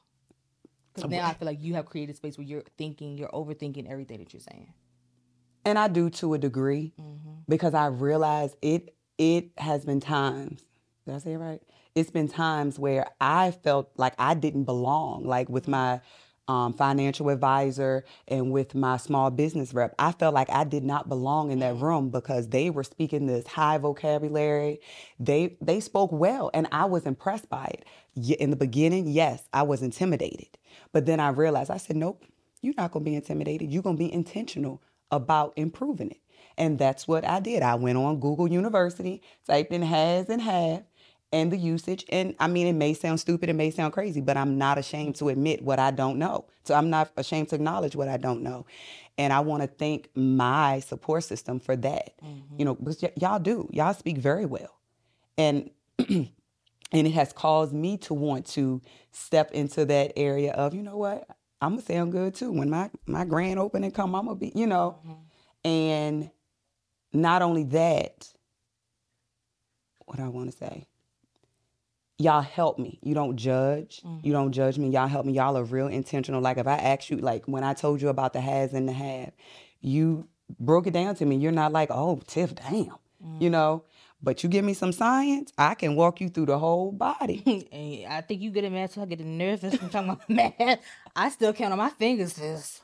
[0.93, 4.19] because now I feel like you have created space where you're thinking, you're overthinking everything
[4.19, 4.73] that you're saying.
[5.65, 7.31] and I do to a degree mm-hmm.
[7.49, 10.63] because I realize it it has been times
[11.05, 11.61] did I say it right?
[11.95, 15.71] It's been times where I felt like I didn't belong, like with mm-hmm.
[15.71, 16.01] my
[16.47, 19.95] um, financial advisor and with my small business rep.
[19.99, 21.85] I felt like I did not belong in that mm-hmm.
[21.85, 24.81] room because they were speaking this high vocabulary.
[25.19, 27.85] They they spoke well, and I was impressed by it.
[28.39, 30.57] In the beginning, yes, I was intimidated,
[30.91, 32.23] but then I realized I said, nope,
[32.61, 33.71] you're not gonna be intimidated.
[33.71, 36.21] You're gonna be intentional about improving it.
[36.57, 37.63] And that's what I did.
[37.63, 40.83] I went on Google University, typed in has and have
[41.33, 42.05] and the usage.
[42.09, 45.15] And I mean, it may sound stupid, it may sound crazy, but I'm not ashamed
[45.15, 46.45] to admit what I don't know.
[46.63, 48.65] So I'm not ashamed to acknowledge what I don't know.
[49.17, 52.13] And I want to thank my support system for that.
[52.23, 52.55] Mm-hmm.
[52.57, 54.77] You know, because y- y'all do, y'all speak very well.
[55.37, 55.69] And
[56.91, 58.81] and it has caused me to want to
[59.11, 61.27] step into that area of, you know what,
[61.61, 62.51] I'm gonna sound good too.
[62.51, 65.67] When my my grand opening come, I'm gonna be, you know, mm-hmm.
[65.67, 66.31] and
[67.13, 68.27] not only that,
[70.05, 70.87] what I want to say,
[72.17, 72.99] y'all help me.
[73.03, 74.01] You don't judge.
[74.03, 74.25] Mm-hmm.
[74.25, 74.89] You don't judge me.
[74.89, 75.33] Y'all help me.
[75.33, 76.41] Y'all are real intentional.
[76.41, 78.93] Like if I ask you, like when I told you about the has and the
[78.93, 79.31] have,
[79.81, 80.27] you
[80.59, 81.37] broke it down to me.
[81.37, 82.89] You're not like, oh, Tiff, damn, you
[83.23, 83.51] mm-hmm.
[83.51, 83.83] know.
[84.23, 87.67] But you give me some science, I can walk you through the whole body.
[87.71, 90.79] And I think you get it mad so I get nervous from talking about math.
[91.15, 92.81] I still count on my fingers, sis.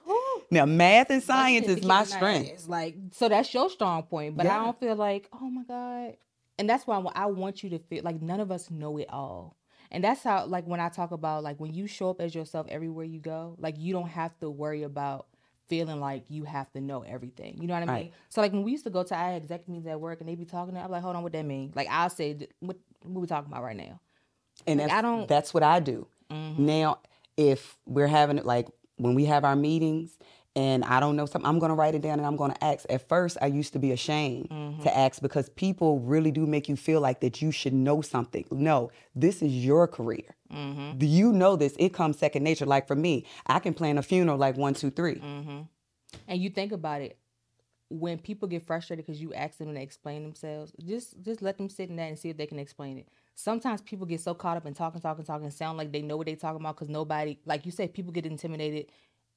[0.50, 2.52] Now, math and science is my strength.
[2.54, 2.68] ass.
[2.68, 4.38] Like, so that's your strong point.
[4.38, 6.16] But I don't feel like, oh my God.
[6.58, 9.58] And that's why I want you to feel like none of us know it all.
[9.92, 12.68] And that's how, like, when I talk about, like, when you show up as yourself
[12.70, 15.28] everywhere you go, like, you don't have to worry about
[15.68, 17.57] feeling like you have to know everything.
[17.61, 17.95] You know what I mean?
[17.95, 18.13] Right.
[18.30, 20.38] So, like, when we used to go to our exec meetings at work and they'd
[20.39, 21.72] be talking, I'm like, hold on, what that mean?
[21.76, 23.99] Like, I'll say, what, what we talking about right now?
[24.65, 25.28] And Like, that's, I don't- Mm-hmm.
[25.28, 26.07] that's what I do.
[26.30, 26.99] Now,
[27.38, 30.18] if we're having it like when we have our meetings
[30.58, 32.86] and I don't know something, I'm gonna write it down and I'm gonna ask.
[32.89, 34.84] At first, I used to be ashamed Mm-hmm.
[34.84, 38.45] to ask because people really do make you feel like that you should know something.
[38.51, 40.36] No, this is your career.
[40.51, 40.97] Mm-hmm.
[40.97, 41.76] Do you know this?
[41.78, 42.66] It comes second nature.
[42.66, 45.16] Like for me, I can plan a funeral like one, two, three.
[45.16, 45.62] Mm-hmm.
[46.28, 47.18] And you think about it,
[47.89, 51.70] when people get frustrated because you ask them to explain themselves, just just let them
[51.70, 53.08] sit in that and see if they can explain it.
[53.36, 56.26] Sometimes people get so caught up in talking, talking, talking, sound like they know what
[56.26, 58.88] they're talking about because nobody, like you said, people get intimidated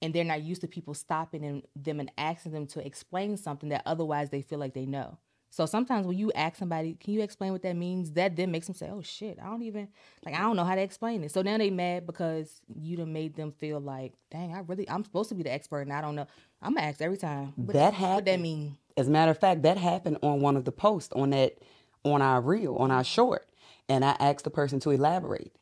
[0.02, 3.68] and they're not used to people stopping and them and asking them to explain something
[3.68, 5.18] that otherwise they feel like they know.
[5.52, 8.12] So sometimes when you ask somebody, can you explain what that means?
[8.12, 9.88] That then makes them say, oh shit, I don't even,
[10.24, 11.32] like, I don't know how to explain it.
[11.32, 15.04] So now they mad because you done made them feel like, dang, I really, I'm
[15.04, 16.28] supposed to be the expert and I don't know.
[16.62, 17.52] I'm gonna ask every time.
[17.56, 18.78] What, That What that mean?
[18.96, 21.58] As a matter of fact, that happened on one of the posts on that
[22.04, 23.48] on our reel, on our short.
[23.88, 25.52] And I asked the person to elaborate.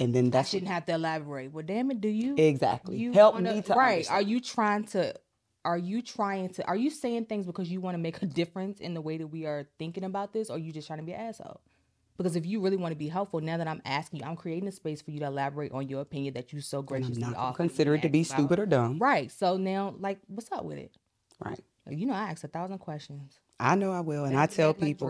[0.00, 1.52] And then I that's shouldn't have to elaborate.
[1.52, 2.34] Well, damn it, do you?
[2.36, 2.96] exactly.
[2.96, 3.92] You Help wanna- me to right.
[3.96, 4.16] understand.
[4.16, 5.14] Are you trying to?
[5.64, 6.66] Are you trying to?
[6.66, 9.26] Are you saying things because you want to make a difference in the way that
[9.26, 11.60] we are thinking about this, or are you just trying to be an asshole?
[12.16, 14.68] Because if you really want to be helpful, now that I'm asking you, I'm creating
[14.68, 17.36] a space for you to elaborate on your opinion that you so I'm graciously gonna
[17.36, 17.56] offer.
[17.56, 18.98] consider it to be stupid or dumb.
[18.98, 19.30] Right.
[19.30, 20.92] So now, like, what's up with it?
[21.44, 21.60] Right.
[21.88, 23.38] You know, I ask a thousand questions.
[23.58, 24.24] I know I will.
[24.24, 25.08] And I tell like people.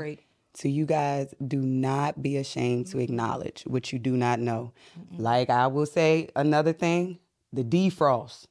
[0.59, 4.73] To you guys, do not be ashamed to acknowledge what you do not know.
[5.17, 7.19] Like I will say another thing,
[7.53, 8.47] the defrost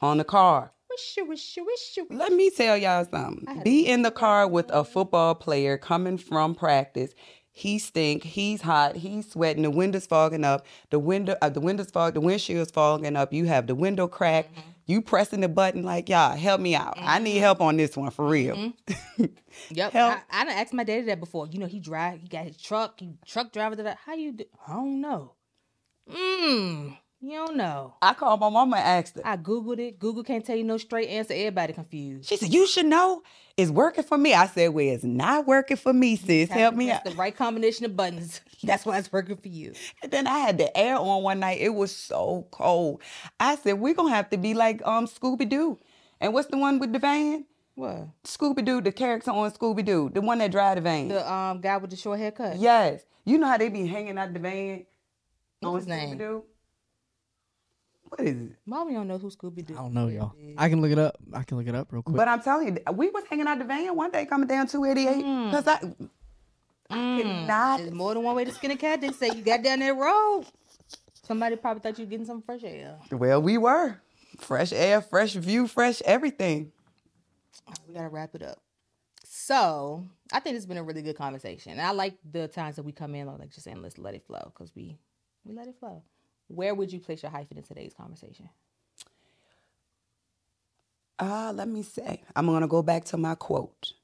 [0.00, 0.72] on the car.
[0.90, 2.06] Wish you, wish you, wish you.
[2.10, 3.62] Let me tell y'all something.
[3.64, 7.14] Be in the car with a football player coming from practice.
[7.50, 8.24] He stink.
[8.24, 8.96] He's hot.
[8.96, 9.62] He's sweating.
[9.62, 10.66] The window's fogging up.
[10.90, 12.14] The window, uh, the windows fog.
[12.14, 13.32] The windshield's fogging up.
[13.32, 14.50] You have the window crack.
[14.50, 14.70] Mm-hmm.
[14.86, 16.94] You pressing the button like, y'all, help me out.
[16.98, 18.56] I need help on this one for real.
[18.56, 19.24] Mm-hmm.
[19.70, 19.92] Yep.
[19.92, 20.18] Help.
[20.30, 21.46] I, I done asked my daddy that before.
[21.46, 23.76] You know, he drive, he got his truck, he truck driver.
[23.76, 23.94] Da.
[24.04, 24.44] How you do?
[24.66, 25.34] I don't know.
[26.10, 26.98] Mmm.
[27.24, 27.94] You don't know.
[28.02, 29.22] I called my mama and asked her.
[29.24, 29.98] I googled it.
[29.98, 31.32] Google can't tell you no straight answer.
[31.32, 32.28] Everybody confused.
[32.28, 33.22] She said, "You should know.
[33.56, 36.50] It's working for me." I said, "Well, it's not working for me, sis.
[36.50, 38.42] Help me out." the right combination of buttons.
[38.62, 39.72] That's why it's working for you.
[40.02, 41.62] And then I had the air on one night.
[41.62, 43.00] It was so cold.
[43.40, 45.78] I said, "We're gonna have to be like um Scooby Doo."
[46.20, 47.46] And what's the one with the van?
[47.74, 48.08] What?
[48.24, 51.08] Scooby Doo, the character on Scooby Doo, the one that drive the van.
[51.08, 52.58] The um guy with the short haircut.
[52.58, 54.84] yes, you know how they be hanging out the van
[55.62, 56.16] on What's his name?
[56.16, 56.44] Scooby Doo.
[58.16, 58.52] What is it?
[58.64, 59.74] Mommy don't know who Scooby Doo.
[59.74, 60.32] I don't know, y'all.
[60.56, 61.16] I can look it up.
[61.32, 62.16] I can look it up real quick.
[62.16, 65.16] But I'm telling you, we was hanging out the van one day coming down 288
[65.50, 66.06] because mm.
[66.90, 67.16] I, I mm.
[67.16, 67.78] could not.
[67.78, 69.00] There's more than one way to skin a cat.
[69.00, 70.44] They say you got down that road.
[71.24, 72.98] Somebody probably thought you were getting some fresh air.
[73.10, 74.00] Well, we were
[74.38, 76.70] fresh air, fresh view, fresh everything.
[77.88, 78.58] We gotta wrap it up.
[79.24, 81.72] So I think it's been a really good conversation.
[81.72, 84.24] And I like the times that we come in like just saying let's let it
[84.24, 84.98] flow because we
[85.44, 86.04] we let it flow.
[86.48, 88.50] Where would you place your hyphen in today's conversation?
[91.18, 93.94] Ah, let me say, I'm gonna go back to my quote.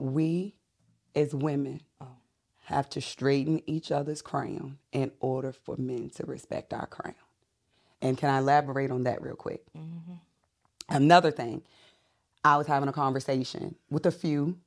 [0.00, 0.56] We,
[1.14, 1.82] as women,
[2.66, 7.14] have to straighten each other's crown in order for men to respect our crown.
[8.02, 9.64] And can I elaborate on that real quick?
[10.88, 11.62] Another thing,
[12.44, 14.58] I was having a conversation with a few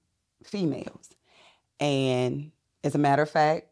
[0.43, 1.12] females,
[1.80, 2.51] and
[2.84, 3.68] as a matter of fact,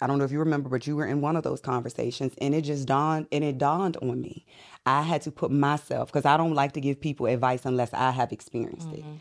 [0.00, 2.54] I don't know if you remember, but you were in one of those conversations, and
[2.54, 4.44] it just dawned and it dawned on me.
[4.84, 8.10] I had to put myself because I don't like to give people advice unless I
[8.10, 9.00] have experienced it.
[9.00, 9.16] Mm-hmm.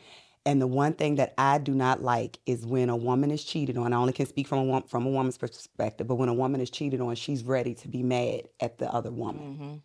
[0.48, 3.78] And the one thing that I do not like is when a woman is cheated
[3.78, 3.94] on.
[3.94, 6.70] I only can speak from a from a woman's perspective, but when a woman is
[6.70, 9.44] cheated on, she's ready to be mad at the other woman.
[9.44, 9.76] Mm-hmm.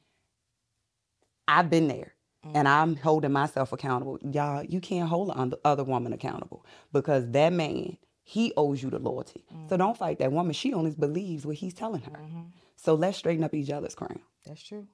[1.48, 2.14] I've been there.
[2.42, 2.66] And mm-hmm.
[2.66, 4.18] I'm holding myself accountable.
[4.22, 7.98] Y'all, you can't hold the other woman accountable because that man,
[8.30, 9.44] he owes you the loyalty.
[9.68, 10.52] So don't fight that woman.
[10.52, 12.12] She only believes what he's telling her.
[12.12, 12.42] Mm-hmm.
[12.76, 14.20] So let's straighten up each other's crown.
[14.46, 14.86] That's true.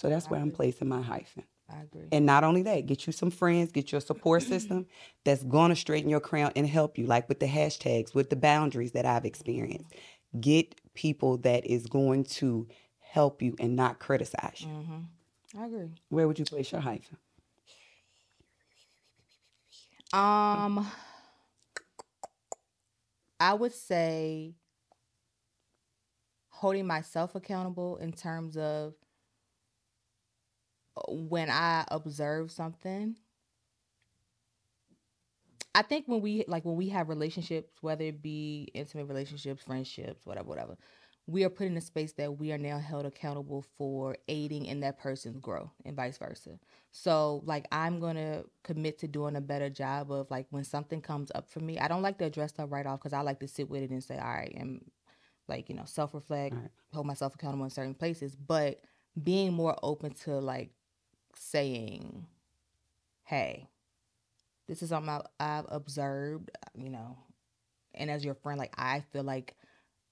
[0.00, 1.42] So that's where I'm placing my hyphen.
[1.68, 2.08] I agree.
[2.12, 4.86] And not only that, get you some friends, get your support system
[5.24, 8.36] that's going to straighten your crown and help you, like with the hashtags, with the
[8.36, 9.90] boundaries that I've experienced.
[9.90, 10.40] Mm-hmm.
[10.40, 12.68] Get people that is going to
[13.00, 14.68] help you and not criticize you.
[14.68, 15.60] Mm-hmm.
[15.60, 15.90] I agree.
[16.08, 17.18] Where would you place your hyphen?
[20.14, 20.90] Um,
[23.40, 24.54] I would say
[26.48, 28.94] holding myself accountable in terms of
[30.96, 33.16] uh, when I observe something.
[35.74, 40.26] I think when we like when we have relationships, whether it be intimate relationships, friendships,
[40.26, 40.76] whatever, whatever,
[41.28, 44.80] we are put in a space that we are now held accountable for aiding in
[44.80, 46.58] that person's growth and vice versa.
[46.90, 51.30] So like I'm gonna commit to doing a better job of like when something comes
[51.34, 53.48] up for me, I don't like to address that right off because I like to
[53.48, 54.90] sit with it and say, all right, and
[55.48, 56.56] like, you know, self reflect,
[56.94, 58.80] hold myself accountable in certain places, but
[59.22, 60.70] being more open to like
[61.36, 62.26] saying,
[63.24, 63.68] hey,
[64.66, 67.18] this is something I've observed, you know,
[67.94, 69.56] and as your friend, like I feel like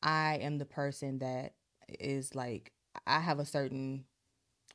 [0.07, 1.55] I am the person that
[2.01, 2.73] is like
[3.07, 4.05] I have a certain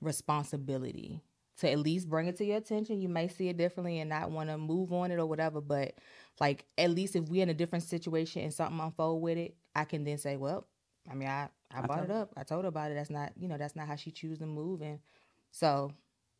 [0.01, 1.21] responsibility
[1.59, 3.01] to at least bring it to your attention.
[3.01, 5.95] You may see it differently and not want to move on it or whatever, but
[6.39, 9.85] like at least if we're in a different situation and something unfold with it, I
[9.85, 10.67] can then say, well,
[11.09, 12.33] I mean, I I brought it up.
[12.35, 12.95] I told her about it.
[12.95, 14.99] That's not you know that's not how she choose to move, and
[15.51, 15.93] so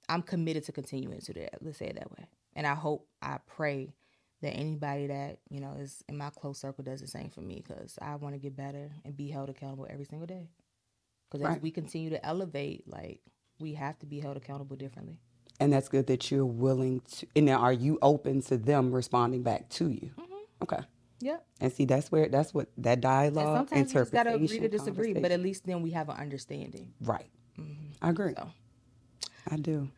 [0.10, 1.60] I'm committed to continuing to that.
[1.62, 2.26] Let's say it that way.
[2.56, 3.94] And I hope, I pray
[4.42, 7.64] that anybody that you know is in my close circle does the same for me
[7.66, 10.50] because I want to get better and be held accountable every single day.
[11.30, 13.22] Because as we continue to elevate, like
[13.60, 15.18] we have to be held accountable differently.
[15.60, 17.28] And that's good that you're willing to.
[17.36, 20.12] And now, are you open to them responding back to you?
[20.20, 20.64] Mm-hmm.
[20.64, 20.80] Okay.
[21.20, 21.46] Yep.
[21.60, 24.68] And see, that's where that's what that And dialogue, sometimes we just gotta agree to
[24.68, 26.94] disagree, but at least then we have an understanding.
[27.02, 27.30] right.
[27.60, 27.92] Mm-hmm.
[28.02, 28.34] I agree.
[28.36, 28.50] So.
[29.50, 29.90] I do.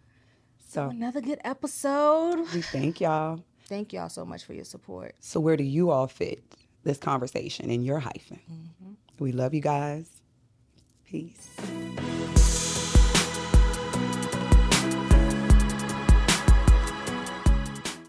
[0.68, 2.40] So Another good episode.
[2.54, 3.40] we thank y'all
[3.74, 5.16] thank y'all so much for your support.
[5.20, 6.44] So, where do you all fit
[6.84, 8.40] this conversation in your hyphen?
[8.52, 8.94] Mm-hmm.
[9.18, 10.10] We love you guys.
[11.06, 11.50] Peace.